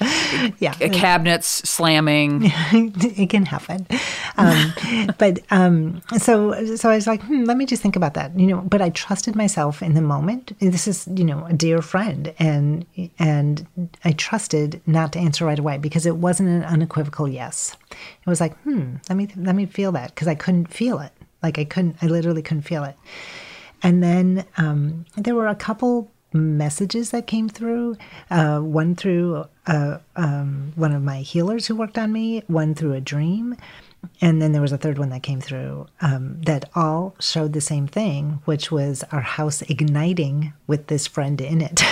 [0.58, 2.50] yeah, cabinets slamming.
[3.28, 3.86] Can happen.
[4.36, 4.72] Um,
[5.18, 8.46] but um, so so I was like, hmm, let me just think about that, you
[8.46, 8.60] know.
[8.62, 10.52] But I trusted myself in the moment.
[10.60, 12.86] This is you know a dear friend, and
[13.18, 13.66] and
[14.04, 17.76] I trusted not to answer right away because it wasn't an unequivocal yes.
[17.90, 21.12] It was like, hmm, let me let me feel that because I couldn't feel it.
[21.42, 22.96] Like I couldn't, I literally couldn't feel it.
[23.82, 27.96] And then um, there were a couple messages that came through.
[28.30, 32.94] Uh, one through uh, um, one of my healers who worked on me, one through
[32.94, 33.56] a dream.
[34.20, 37.60] And then there was a third one that came through um, that all showed the
[37.60, 41.82] same thing, which was our house igniting with this friend in it.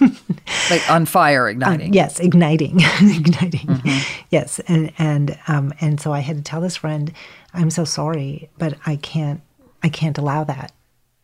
[0.70, 1.88] like on fire, igniting.
[1.88, 3.66] Um, yes, igniting, igniting.
[3.66, 4.22] Mm-hmm.
[4.30, 7.12] Yes, and and um, and so I had to tell this friend,
[7.52, 9.40] I'm so sorry, but I can't,
[9.82, 10.72] I can't allow that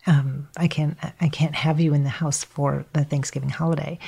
[0.07, 3.99] um, I can't I can't have you in the house for the Thanksgiving holiday.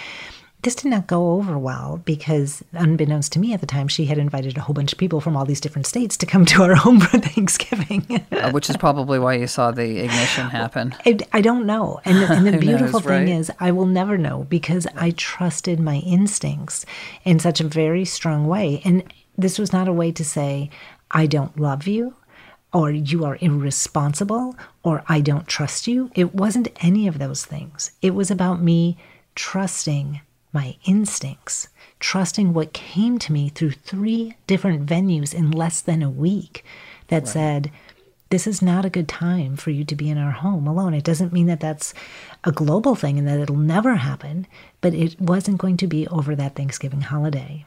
[0.62, 4.18] This did not go over well because, unbeknownst to me at the time, she had
[4.18, 6.74] invited a whole bunch of people from all these different states to come to our
[6.84, 8.24] home for Thanksgiving.
[8.32, 10.96] uh, which is probably why you saw the ignition happen.
[11.06, 12.00] I, I don't know.
[12.04, 13.28] And, and the beautiful knows, thing right?
[13.28, 16.84] is, I will never know because I trusted my instincts
[17.24, 18.82] in such a very strong way.
[18.84, 19.04] And
[19.36, 20.70] this was not a way to say,
[21.12, 22.14] I don't love you
[22.72, 26.10] or you are irresponsible, or I don't trust you.
[26.14, 27.92] It wasn't any of those things.
[28.02, 28.98] It was about me
[29.34, 30.20] trusting
[30.52, 31.68] my instincts,
[32.00, 36.64] trusting what came to me through three different venues in less than a week
[37.08, 37.28] that right.
[37.28, 37.72] said,
[38.30, 40.92] this is not a good time for you to be in our home alone.
[40.92, 41.94] It doesn't mean that that's
[42.44, 44.46] a global thing and that it'll never happen,
[44.80, 47.64] but it wasn't going to be over that Thanksgiving holiday.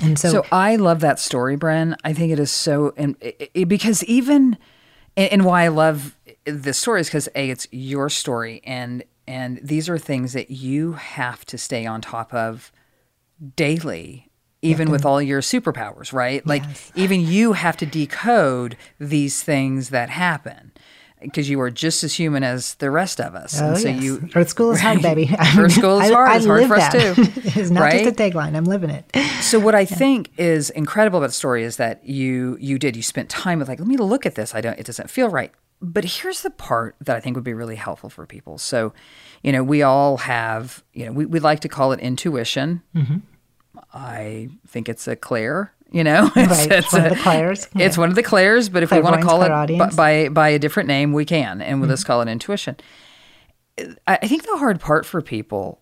[0.00, 1.96] And so, so I love that story, Bren.
[2.02, 3.16] I think it is so, and
[3.68, 4.56] because even,
[5.16, 9.60] and, and why I love this story is because a, it's your story, and and
[9.62, 12.72] these are things that you have to stay on top of
[13.56, 14.28] daily
[14.62, 16.46] even with all your superpowers, right?
[16.46, 16.92] Like yes.
[16.94, 20.70] even you have to decode these things that happen
[21.22, 23.60] because you are just as human as the rest of us.
[23.60, 24.02] Oh, and so yes.
[24.02, 25.34] you Earth School is hard, baby.
[25.58, 26.28] Earth School is hard.
[26.28, 26.94] I, I it's hard for that.
[26.94, 27.22] us too.
[27.60, 28.04] it's not right?
[28.04, 28.56] just a tagline.
[28.56, 29.10] I'm living it.
[29.40, 29.86] So what I yeah.
[29.86, 33.68] think is incredible about the story is that you you did you spent time with
[33.68, 34.54] like let me look at this.
[34.54, 34.78] I don't.
[34.78, 35.52] It doesn't feel right.
[35.84, 38.56] But here's the part that I think would be really helpful for people.
[38.56, 38.92] So,
[39.42, 42.82] you know, we all have, you know, we, we like to call it intuition.
[42.94, 43.16] Mm-hmm.
[43.92, 46.72] I think it's a clair you know, it's, right.
[46.72, 47.68] it's one a, of the clairs.
[47.76, 50.48] It's one of the clairs, but if we want to call it by, by, by
[50.48, 51.92] a different name, we can, and we'll mm-hmm.
[51.92, 52.76] just call it intuition.
[54.06, 55.80] I think the hard part for people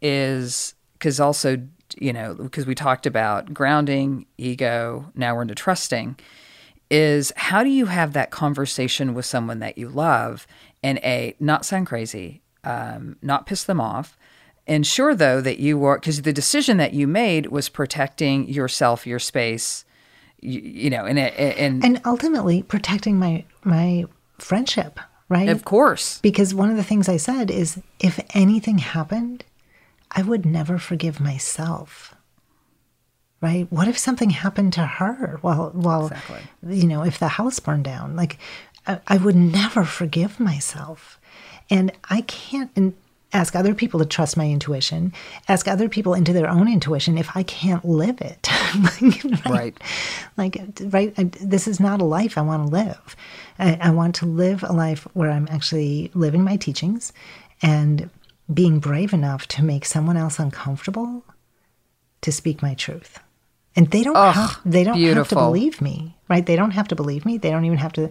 [0.00, 1.66] is because also
[1.98, 5.10] you know because we talked about grounding, ego.
[5.14, 6.18] Now we're into trusting.
[6.90, 10.46] Is how do you have that conversation with someone that you love
[10.82, 14.16] and a not sound crazy, um, not piss them off,
[14.66, 19.18] ensure though that you were because the decision that you made was protecting yourself your
[19.18, 19.84] space
[20.40, 24.04] you, you know and, and and ultimately protecting my my
[24.38, 24.98] friendship
[25.28, 25.48] right?
[25.48, 26.20] Of course.
[26.20, 29.44] Because one of the things i said is if anything happened
[30.12, 32.14] i would never forgive myself.
[33.40, 33.66] Right?
[33.70, 36.40] What if something happened to her well well exactly.
[36.62, 38.16] you know if the house burned down?
[38.16, 38.38] Like
[38.86, 41.20] I, I would never forgive myself.
[41.70, 42.94] And i can't and
[43.34, 45.12] ask other people to trust my intuition,
[45.48, 48.48] ask other people into their own intuition if I can't live it.
[49.02, 49.46] right?
[49.46, 49.78] right.
[50.36, 51.12] Like, right.
[51.18, 53.16] I, this is not a life I want to live.
[53.58, 57.12] I, I want to live a life where I'm actually living my teachings
[57.60, 58.08] and
[58.52, 61.24] being brave enough to make someone else uncomfortable
[62.20, 63.18] to speak my truth.
[63.76, 65.22] And they don't oh, have they don't beautiful.
[65.22, 66.46] have to believe me, right?
[66.46, 67.38] They don't have to believe me.
[67.38, 68.10] They don't even have to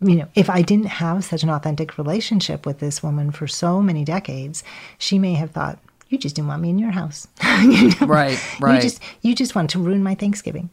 [0.00, 3.82] you know, if I didn't have such an authentic relationship with this woman for so
[3.82, 4.64] many decades,
[4.98, 5.78] she may have thought,
[6.10, 7.28] you just didn't want me in your house.
[7.62, 8.06] you know?
[8.06, 8.74] Right, right.
[8.74, 10.68] You just you just want to ruin my Thanksgiving.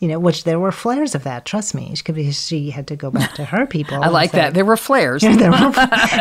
[0.00, 3.10] You know, which there were flares of that, trust me, because she had to go
[3.10, 3.98] back to her people.
[4.02, 4.54] I like say, that.
[4.54, 5.22] There were flares.
[5.22, 5.72] there were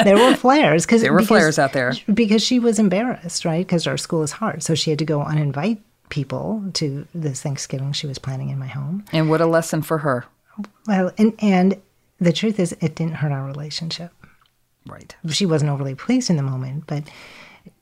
[0.03, 3.65] there were flares because there were because, flares out there because she was embarrassed, right?
[3.65, 7.91] Because our school is hard, so she had to go uninvite people to this Thanksgiving
[7.93, 9.03] she was planning in my home.
[9.11, 10.25] And what a lesson for her.
[10.85, 11.81] Well, and and
[12.19, 14.11] the truth is, it didn't hurt our relationship.
[14.85, 15.15] Right.
[15.29, 17.03] She wasn't overly pleased in the moment, but.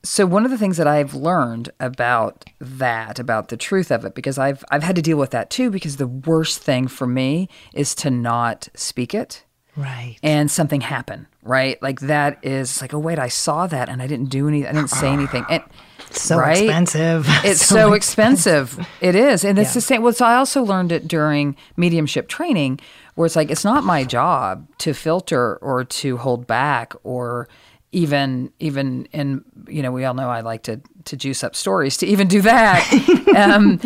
[0.03, 4.15] So one of the things that I've learned about that, about the truth of it,
[4.15, 7.47] because I've I've had to deal with that too, because the worst thing for me
[7.73, 9.43] is to not speak it.
[9.77, 10.17] Right.
[10.23, 11.81] And something happen, right?
[11.83, 14.69] Like that is like, oh wait, I saw that and I didn't do anything.
[14.69, 15.45] I didn't say ah, anything.
[15.49, 15.63] And
[16.09, 16.57] so right?
[16.57, 17.27] expensive.
[17.43, 18.69] It's so, so expensive.
[18.69, 18.93] expensive.
[19.01, 19.45] It is.
[19.45, 19.73] And it's yeah.
[19.75, 20.01] the same.
[20.01, 22.79] Well, so I also learned it during mediumship training
[23.17, 27.49] where it's like, it's not my job to filter or to hold back or
[27.91, 31.95] even even in you know we all know I like to to juice up stories
[31.97, 32.85] to even do that
[33.35, 33.79] um,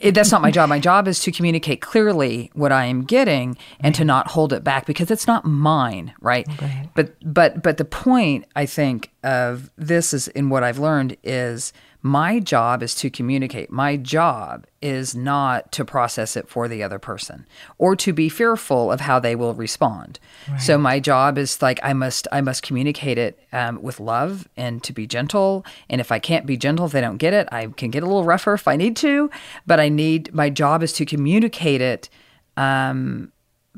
[0.00, 3.56] it, that's not my job my job is to communicate clearly what I am getting
[3.78, 6.46] and to not hold it back because it's not mine right?
[6.60, 6.88] Right.
[6.94, 11.72] but but but the point I think of this is in what I've learned is
[12.06, 13.70] my job is to communicate.
[13.70, 17.46] My job is not to process it for the other person
[17.78, 20.20] or to be fearful of how they will respond.
[20.58, 24.82] So my job is like I must I must communicate it um, with love and
[24.82, 25.64] to be gentle.
[25.88, 28.06] And if I can't be gentle, if they don't get it, I can get a
[28.06, 29.30] little rougher if I need to.
[29.66, 32.10] But I need my job is to communicate it.
[32.58, 33.32] Um,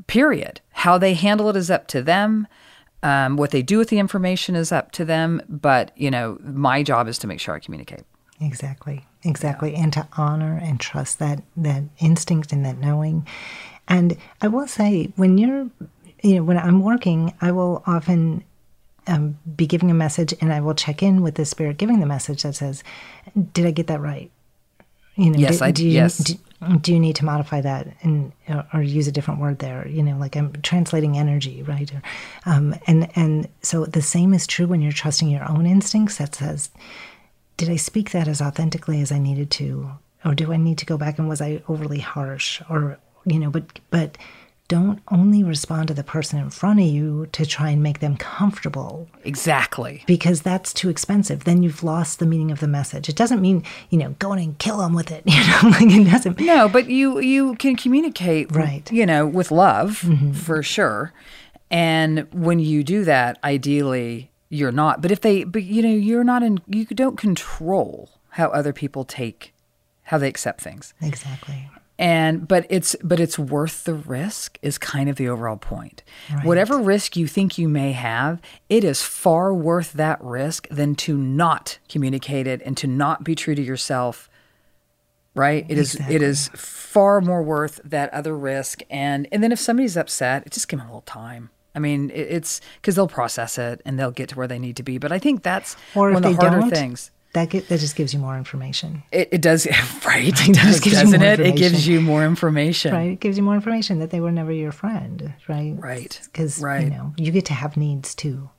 [0.07, 0.59] period.
[0.71, 2.45] How they handle it is up to them.
[3.03, 5.41] Um, what they do with the information is up to them.
[5.47, 8.03] But you know, my job is to make sure I communicate.
[8.39, 9.05] Exactly.
[9.23, 9.75] Exactly.
[9.75, 13.25] And to honor and trust that that instinct and that knowing.
[13.87, 15.69] And I will say, when you're,
[16.21, 18.43] you know, when I'm working, I will often
[19.07, 22.05] um, be giving a message, and I will check in with the spirit giving the
[22.05, 22.83] message that says,
[23.53, 24.29] "Did I get that right?"
[25.15, 26.17] You know, Yes, do, I- do you, yes.
[26.17, 26.33] Do,
[26.81, 29.87] do you need to modify that and or, or use a different word there?
[29.87, 31.91] You know, like I'm translating energy, right?
[31.93, 32.01] Or,
[32.45, 36.17] um, and and so the same is true when you're trusting your own instincts.
[36.17, 36.69] That says,
[37.57, 39.91] did I speak that as authentically as I needed to,
[40.23, 43.49] or do I need to go back and was I overly harsh, or you know?
[43.49, 44.17] But but
[44.67, 48.17] don't only respond to the person in front of you to try and make them
[48.17, 50.03] comfortable Exactly.
[50.07, 51.45] because that's too expensive.
[51.45, 53.07] Then you've lost the meaning of the message.
[53.07, 55.23] It doesn't mean you know go in and kill them with it.
[55.37, 56.39] You know, like it doesn't.
[56.39, 58.91] No, but you you can communicate, Right.
[58.91, 60.33] You know, with love mm-hmm.
[60.33, 61.13] for sure.
[61.69, 65.01] And when you do that, ideally, you're not.
[65.01, 66.59] But if they, but you know, you're not in.
[66.67, 69.53] You don't control how other people take,
[70.03, 70.93] how they accept things.
[71.01, 71.69] Exactly.
[71.99, 76.03] And but it's but it's worth the risk is kind of the overall point.
[76.43, 78.39] Whatever risk you think you may have,
[78.69, 83.33] it is far worth that risk than to not communicate it and to not be
[83.33, 84.29] true to yourself.
[85.33, 85.65] Right?
[85.67, 89.97] It is it is far more worth that other risk and and then if somebody's
[89.97, 91.49] upset, it just give them a little time.
[91.77, 94.83] I mean, it's because they'll process it and they'll get to where they need to
[94.83, 94.97] be.
[94.97, 97.11] But I think that's Or one of they the harder don't, things.
[97.33, 99.03] that get, that just gives you more information.
[99.11, 99.67] It, it does,
[100.05, 100.27] right?
[100.49, 101.39] It does, doesn't it?
[101.39, 102.93] It gives you more information.
[102.93, 103.11] Right.
[103.11, 105.33] It gives you more information that they were never your friend.
[105.47, 105.75] Right.
[105.77, 106.19] Right.
[106.25, 106.83] Because Right.
[106.85, 108.49] you know you get to have needs too.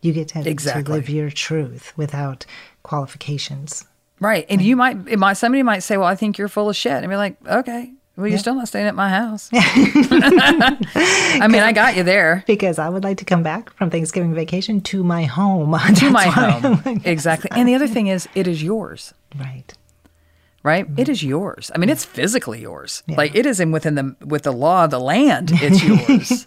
[0.00, 0.94] You get to, to Exactly.
[0.94, 2.46] live your truth without
[2.84, 3.84] qualifications.
[4.20, 4.46] Right.
[4.48, 6.92] And you might, it might, somebody might say, well, I think you're full of shit.
[6.92, 9.48] And be like, okay, well, you're still not staying at my house.
[9.52, 14.34] I mean, I got you there Because I would like to come back from Thanksgiving
[14.34, 15.76] vacation to my home.
[15.96, 17.00] to my home.
[17.04, 17.50] exactly.
[17.52, 19.72] And the other thing is, it is yours, Right.
[20.64, 20.86] right?
[20.96, 21.70] It is yours.
[21.74, 23.02] I mean, it's physically yours.
[23.06, 26.46] Like it is in within the, with the law of the land, it's yours.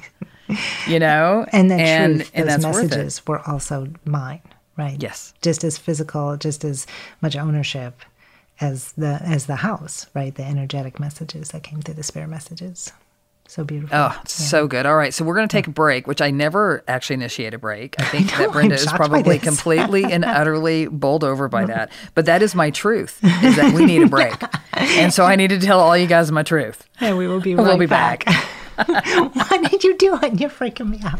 [0.88, 1.45] you know?
[1.53, 2.89] And that and, truth, and those that's worth it.
[2.89, 4.41] messages were also mine.
[4.78, 5.01] Right.
[5.01, 5.34] Yes.
[5.41, 6.88] Just as physical, just as
[7.22, 8.01] much ownership
[8.62, 10.07] as the as the house.
[10.14, 10.34] Right.
[10.34, 12.93] The energetic messages that came through the spirit messages.
[13.51, 13.97] So beautiful.
[13.97, 14.86] Oh, it's so good.
[14.86, 15.14] All right.
[15.14, 17.99] So we're going to take a break, which I never actually initiate a break.
[17.99, 21.74] I think know, that Brenda is probably completely and utterly bowled over by mm-hmm.
[21.74, 21.91] that.
[22.16, 24.36] But that is my truth, is that we need a break.
[24.74, 26.88] And so I need to tell all you guys my truth.
[27.01, 28.24] And we will be We'll be back.
[28.78, 30.39] Why did you do it?
[30.39, 31.20] You're freaking me out.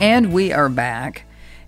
[0.00, 1.26] And we are back.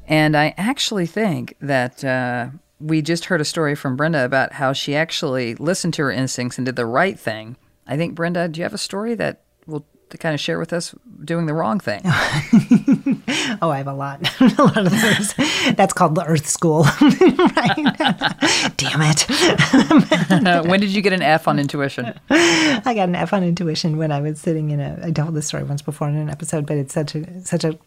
[0.08, 2.48] And I actually think that uh,
[2.80, 6.56] we just heard a story from Brenda about how she actually listened to her instincts
[6.56, 7.56] and did the right thing.
[7.86, 10.72] I think, Brenda, do you have a story that will to kind of share with
[10.72, 12.00] us doing the wrong thing?
[13.60, 15.34] oh, I have a lot, a lot of those.
[15.74, 16.84] That's called the Earth School.
[17.02, 18.76] right?
[18.78, 20.66] Damn it!
[20.68, 22.18] when did you get an F on intuition?
[22.30, 24.98] I got an F on intuition when I was sitting in a.
[25.02, 27.78] I told this story once before in an episode, but it's such a such a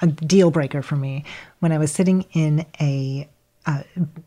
[0.00, 1.24] a deal breaker for me
[1.60, 3.28] when I was sitting in a
[3.64, 3.82] uh,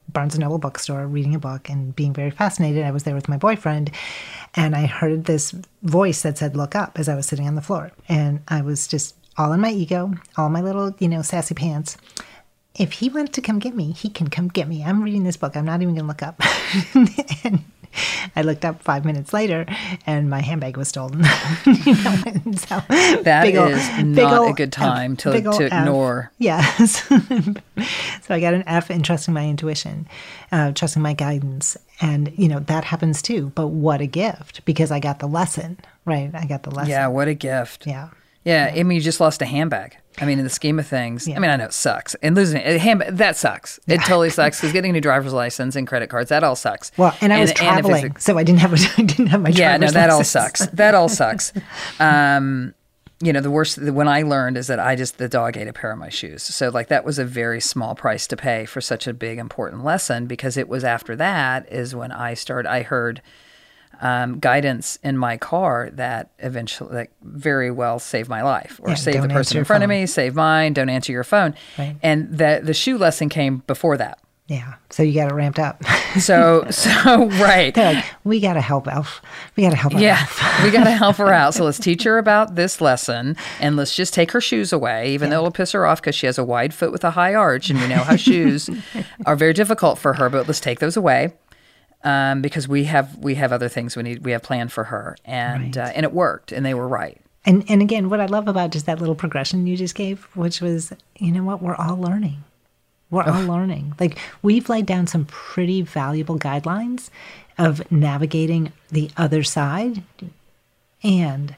[0.09, 2.85] Barnes and Noble bookstore reading a book and being very fascinated.
[2.85, 3.91] I was there with my boyfriend,
[4.53, 7.61] and I heard this voice that said, "Look up," as I was sitting on the
[7.61, 11.53] floor, and I was just all in my ego, all my little, you know, sassy
[11.53, 11.97] pants.
[12.75, 14.83] If he wants to come get me, he can come get me.
[14.83, 15.55] I'm reading this book.
[15.55, 16.41] I'm not even going to look up.
[17.43, 17.63] and
[18.35, 19.65] I looked up five minutes later,
[20.05, 21.19] and my handbag was stolen.
[21.65, 22.81] you know, so
[23.23, 26.31] that is not a good time F, to, to ignore.
[26.37, 27.03] Yes.
[27.07, 30.07] so I got an F in trusting my intuition,
[30.51, 33.51] uh, trusting my guidance, and you know that happens too.
[33.55, 35.77] But what a gift because I got the lesson.
[36.05, 36.91] Right, I got the lesson.
[36.91, 37.87] Yeah, what a gift.
[37.87, 38.09] Yeah.
[38.45, 39.97] Yeah, I mean, you just lost a handbag.
[40.19, 41.35] I mean, in the scheme of things, yeah.
[41.35, 43.79] I mean, I know it sucks, and losing a handbag that sucks.
[43.87, 46.91] It totally sucks because getting a new driver's license and credit cards that all sucks.
[46.95, 49.41] Well, and I was and, traveling, and so I didn't have a, I didn't have
[49.41, 49.75] my yeah.
[49.77, 50.13] No, that license.
[50.13, 50.67] all sucks.
[50.67, 51.53] That all sucks.
[51.99, 52.75] Um,
[53.19, 55.73] you know, the worst when I learned is that I just the dog ate a
[55.73, 56.43] pair of my shoes.
[56.43, 59.83] So like that was a very small price to pay for such a big important
[59.83, 62.69] lesson because it was after that is when I started.
[62.69, 63.23] I heard
[64.01, 68.95] um, guidance in my car that eventually, like, very well saved my life, or yeah,
[68.95, 69.91] save the person in front phone.
[69.91, 71.95] of me, save mine, don't answer your phone, right.
[72.01, 74.19] and that the shoe lesson came before that.
[74.47, 75.83] Yeah, so you got it ramped up.
[76.19, 77.73] so, so right.
[77.73, 79.19] They're like, we got to help Elf.
[79.55, 79.99] We got to help her.
[79.99, 80.23] Yeah,
[80.63, 81.55] we got to help her out.
[81.55, 85.29] So let's teach her about this lesson, and let's just take her shoes away, even
[85.29, 85.37] yeah.
[85.37, 87.71] though it'll piss her off because she has a wide foot with a high arch,
[87.71, 88.69] and we know how shoes
[89.25, 90.29] are very difficult for her.
[90.29, 91.33] But let's take those away
[92.05, 95.17] um, because we have we have other things we need we have planned for her,
[95.25, 95.89] and right.
[95.89, 97.19] uh, and it worked, and they were right.
[97.43, 100.61] And and again, what I love about just that little progression you just gave, which
[100.61, 102.43] was, you know what, we're all learning.
[103.09, 103.95] We're all learning.
[103.99, 107.09] Like we've laid down some pretty valuable guidelines
[107.57, 110.03] of navigating the other side,
[111.03, 111.55] and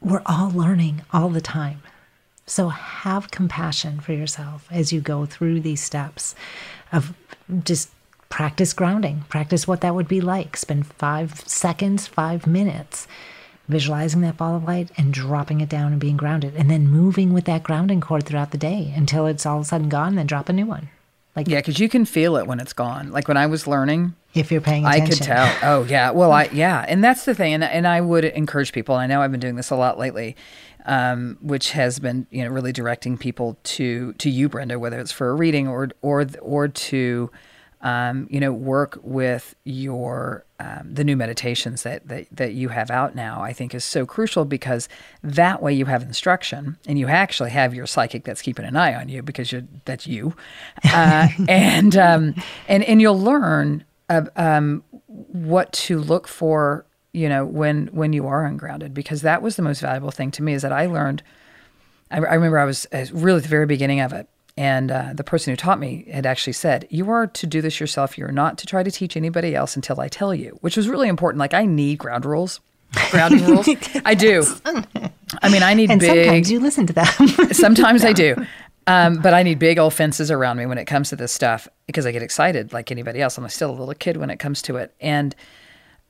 [0.00, 1.82] we're all learning all the time.
[2.46, 6.34] So have compassion for yourself as you go through these steps
[6.92, 7.14] of
[7.64, 7.90] just
[8.28, 9.24] practice grounding.
[9.28, 10.56] Practice what that would be like.
[10.56, 13.06] Spend five seconds, five minutes
[13.68, 16.54] visualizing that ball of light and dropping it down and being grounded.
[16.56, 19.66] And then moving with that grounding cord throughout the day until it's all of a
[19.66, 20.88] sudden gone, then drop a new one.
[21.36, 23.10] Like Yeah, because you can feel it when it's gone.
[23.10, 24.14] Like when I was learning.
[24.34, 25.04] If you're paying attention.
[25.04, 25.56] I could tell.
[25.62, 26.10] Oh yeah.
[26.10, 26.84] Well I yeah.
[26.88, 27.54] And that's the thing.
[27.54, 30.36] And and I would encourage people, I know I've been doing this a lot lately.
[30.86, 35.12] Um, which has been, you know, really directing people to to you, Brenda, whether it's
[35.12, 37.30] for a reading or or or to
[37.80, 42.90] um, you know, work with your um, the new meditations that, that that you have
[42.90, 43.40] out now.
[43.40, 44.88] I think is so crucial because
[45.22, 48.94] that way you have instruction and you actually have your psychic that's keeping an eye
[48.94, 50.34] on you because you're that's you,
[50.84, 52.34] uh, and um,
[52.66, 56.84] and and you'll learn uh, um, what to look for.
[57.12, 60.42] You know, when when you are ungrounded, because that was the most valuable thing to
[60.42, 61.22] me is that I learned.
[62.10, 65.22] I, I remember I was really at the very beginning of it and uh, the
[65.22, 68.18] person who taught me had actually said, You are to do this yourself.
[68.18, 71.06] You're not to try to teach anybody else until I tell you, which was really
[71.06, 71.38] important.
[71.38, 72.58] Like, I need ground rules,
[73.12, 73.68] grounding rules.
[74.04, 74.42] I do.
[74.64, 76.24] I mean, I need and big.
[76.24, 77.06] Sometimes you listen to them.
[77.52, 78.34] sometimes I do.
[78.88, 81.68] Um, but I need big old fences around me when it comes to this stuff
[81.86, 83.38] because I get excited like anybody else.
[83.38, 84.92] I'm still a little kid when it comes to it.
[85.00, 85.36] And,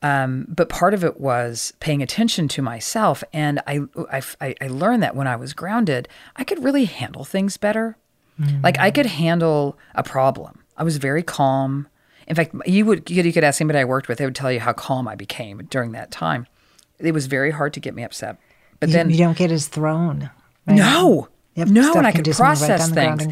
[0.01, 3.23] um, but part of it was paying attention to myself.
[3.35, 3.81] And I,
[4.11, 7.99] I, I learned that when I was grounded, I could really handle things better
[8.41, 8.63] Mm.
[8.63, 10.63] Like I could handle a problem.
[10.77, 11.89] I was very calm.
[12.27, 14.61] In fact, you would you could ask anybody I worked with, they would tell you
[14.61, 16.47] how calm I became during that time.
[16.99, 18.39] It was very hard to get me upset.
[18.81, 20.31] But you, then you don't get as thrown.
[20.67, 20.77] Right?
[20.77, 21.29] No.
[21.55, 23.27] Yep, no, and I can could move right process things.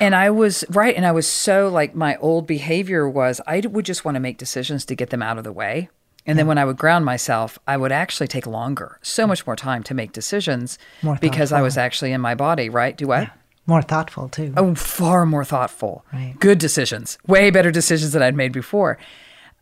[0.00, 3.84] And I was right, and I was so like my old behavior was I would
[3.84, 5.88] just want to make decisions to get them out of the way.
[6.26, 9.56] And then when I would ground myself, I would actually take longer, so much more
[9.56, 12.96] time to make decisions More because I was actually in my body, right?
[12.96, 13.30] Do what?
[13.66, 14.52] More thoughtful too.
[14.56, 16.04] Oh, far more thoughtful.
[16.12, 16.34] Right.
[16.40, 18.98] Good decisions, way better decisions than I'd made before.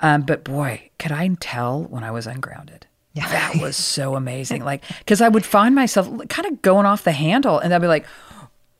[0.01, 2.87] Um, but boy, could I tell when I was ungrounded?
[3.13, 3.29] Yeah.
[3.29, 4.65] That was so amazing.
[4.65, 7.87] Like, because I would find myself kind of going off the handle, and I'd be
[7.89, 8.07] like,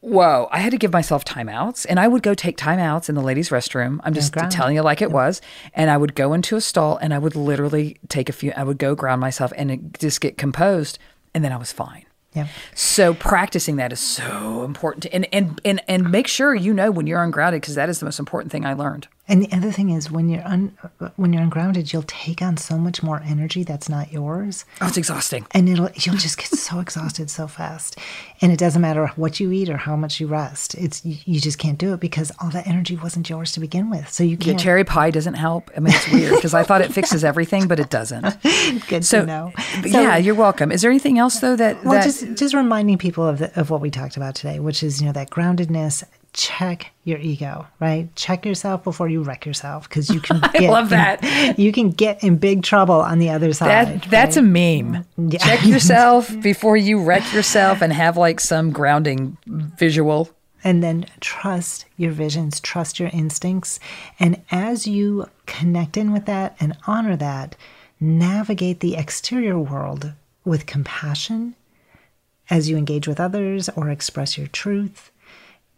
[0.01, 3.21] "Whoa!" I had to give myself timeouts, and I would go take timeouts in the
[3.23, 4.01] ladies' restroom.
[4.05, 5.43] I'm just telling you like it was,
[5.75, 8.53] and I would go into a stall, and I would literally take a few.
[8.57, 10.99] I would go ground myself and just get composed,
[11.35, 12.07] and then I was fine.
[12.35, 12.47] Yeah.
[12.75, 17.07] So practicing that is so important, and and and and make sure you know when
[17.07, 19.09] you're ungrounded because that is the most important thing I learned.
[19.31, 20.77] And the other thing is when you're un,
[21.17, 24.65] when you're ungrounded, you'll take on so much more energy that's not yours.
[24.81, 25.47] Oh, it's exhausting.
[25.53, 27.97] and it'll you'll just get so exhausted so fast
[28.43, 31.41] and it doesn't matter what you eat or how much you rest it's you, you
[31.41, 34.37] just can't do it because all that energy wasn't yours to begin with so you
[34.37, 35.71] can't cherry pie doesn't help.
[35.77, 38.25] I mean, it's weird because I thought it fixes everything, but it doesn't.
[38.89, 39.53] good So, to know
[39.83, 40.73] So- yeah, you're welcome.
[40.73, 43.71] Is there anything else though that well that just just reminding people of the, of
[43.71, 46.03] what we talked about today which is you know that groundedness
[46.33, 50.85] check your ego right check yourself before you wreck yourself because you can get love
[50.93, 51.59] in- that.
[51.59, 55.05] you can get in big trouble on the other side that that's a meme?
[55.17, 55.39] Yeah.
[55.39, 60.31] Check yourself before you wreck yourself and have like some grounding visual.
[60.63, 63.81] and then trust your visions, trust your instincts.
[64.19, 67.57] And as you connect in with that and honor that,
[67.99, 70.13] navigate the exterior world
[70.45, 71.55] with compassion
[72.51, 75.11] as you engage with others or express your truth.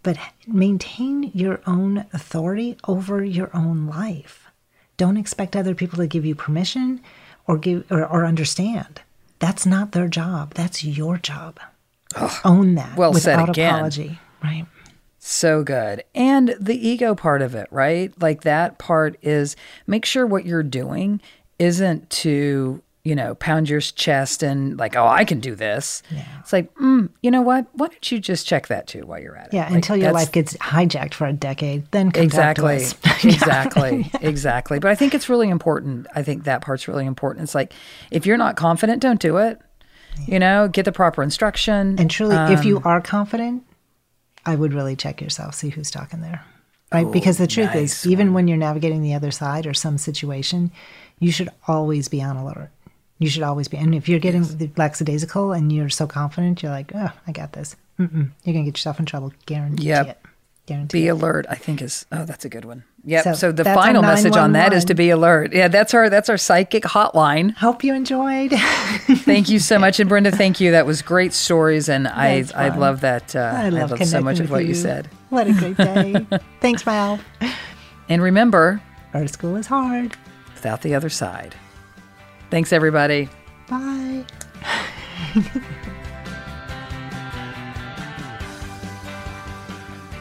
[0.03, 4.49] But maintain your own authority over your own life.
[4.97, 7.01] Don't expect other people to give you permission
[7.47, 9.01] or give or, or understand.
[9.39, 10.55] That's not their job.
[10.55, 11.59] That's your job.
[12.45, 14.19] Own that well said without apology.
[14.43, 14.67] Right.
[15.19, 16.05] So good.
[16.15, 18.13] And the ego part of it, right?
[18.21, 21.21] Like that part is make sure what you're doing
[21.59, 26.05] isn't to, you know, pound your chest and like, oh, I can do this.
[26.39, 27.67] It's like, mm, you know what?
[27.73, 29.55] Why don't you just check that too while you're at it?
[29.55, 32.95] Yeah, Like, until your life gets hijacked for a decade, then come to exactly us.
[33.25, 37.55] exactly exactly but i think it's really important i think that part's really important it's
[37.55, 37.73] like
[38.11, 39.61] if you're not confident don't do it
[40.27, 43.63] you know get the proper instruction And truly, if Um, you are confident,
[44.45, 46.45] I would really check yourself, see who's talking there.
[46.93, 47.11] Right?
[47.11, 49.97] because the truth Oh, nice is, even when you're navigating the other side or some
[49.99, 50.71] situation,
[51.21, 52.71] you should always be on alert.
[53.23, 53.77] You should always be.
[53.79, 57.53] And if you're getting the lackadaisical and you're so confident, you're like, oh, I got
[57.53, 57.77] this.
[57.99, 58.31] Mm-mm.
[58.45, 59.33] You're going to get yourself in trouble.
[59.47, 60.07] Guarantee Yep.
[60.09, 60.19] it.
[60.67, 61.11] Guarantee be it.
[61.11, 64.37] alert i think is oh that's a good one yep so, So the final message
[64.37, 67.93] on that is to be alert yeah that's our that's our psychic hotline Hope you
[67.95, 68.53] enjoyed.
[69.27, 72.55] thank you so much and brenda thank you that was great stories and i That's
[72.55, 72.79] i fun.
[72.79, 76.15] love that uh, I love, so much of what you said What a great day.
[76.61, 77.19] Thanks, Mal.
[78.09, 78.81] and remember
[79.13, 80.17] Art school is hard.
[80.55, 81.57] without the other side
[82.53, 83.29] thanks everybody
[83.69, 84.25] Bye.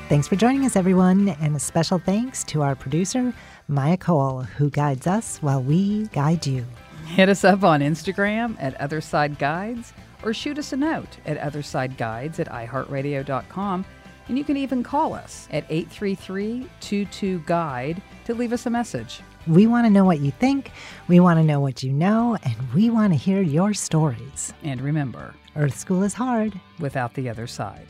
[0.08, 3.34] Thanks for joining us, everyone, and a special thanks to our producer,
[3.70, 6.66] Maya Cole, who guides us while we guide you.
[7.08, 12.40] Hit us up on Instagram at Otherside Guides or shoot us a note at OthersideGuides
[12.40, 13.86] at iHeartRadio.com.
[14.28, 19.22] And you can even call us at 833 22 Guide to leave us a message.
[19.48, 20.72] We want to know what you think,
[21.08, 24.54] we want to know what you know, and we want to hear your stories.
[24.64, 26.60] And remember, Earth School is hard.
[26.80, 27.88] without the other side.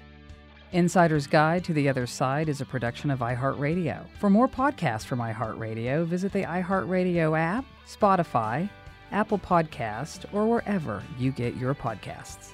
[0.72, 4.06] Insider's Guide to the Other Side is a production of iHeartRadio.
[4.20, 8.70] For more podcasts from iHeartRadio, visit the iHeartRadio app, Spotify,
[9.12, 12.54] Apple Podcast, or wherever you get your podcasts.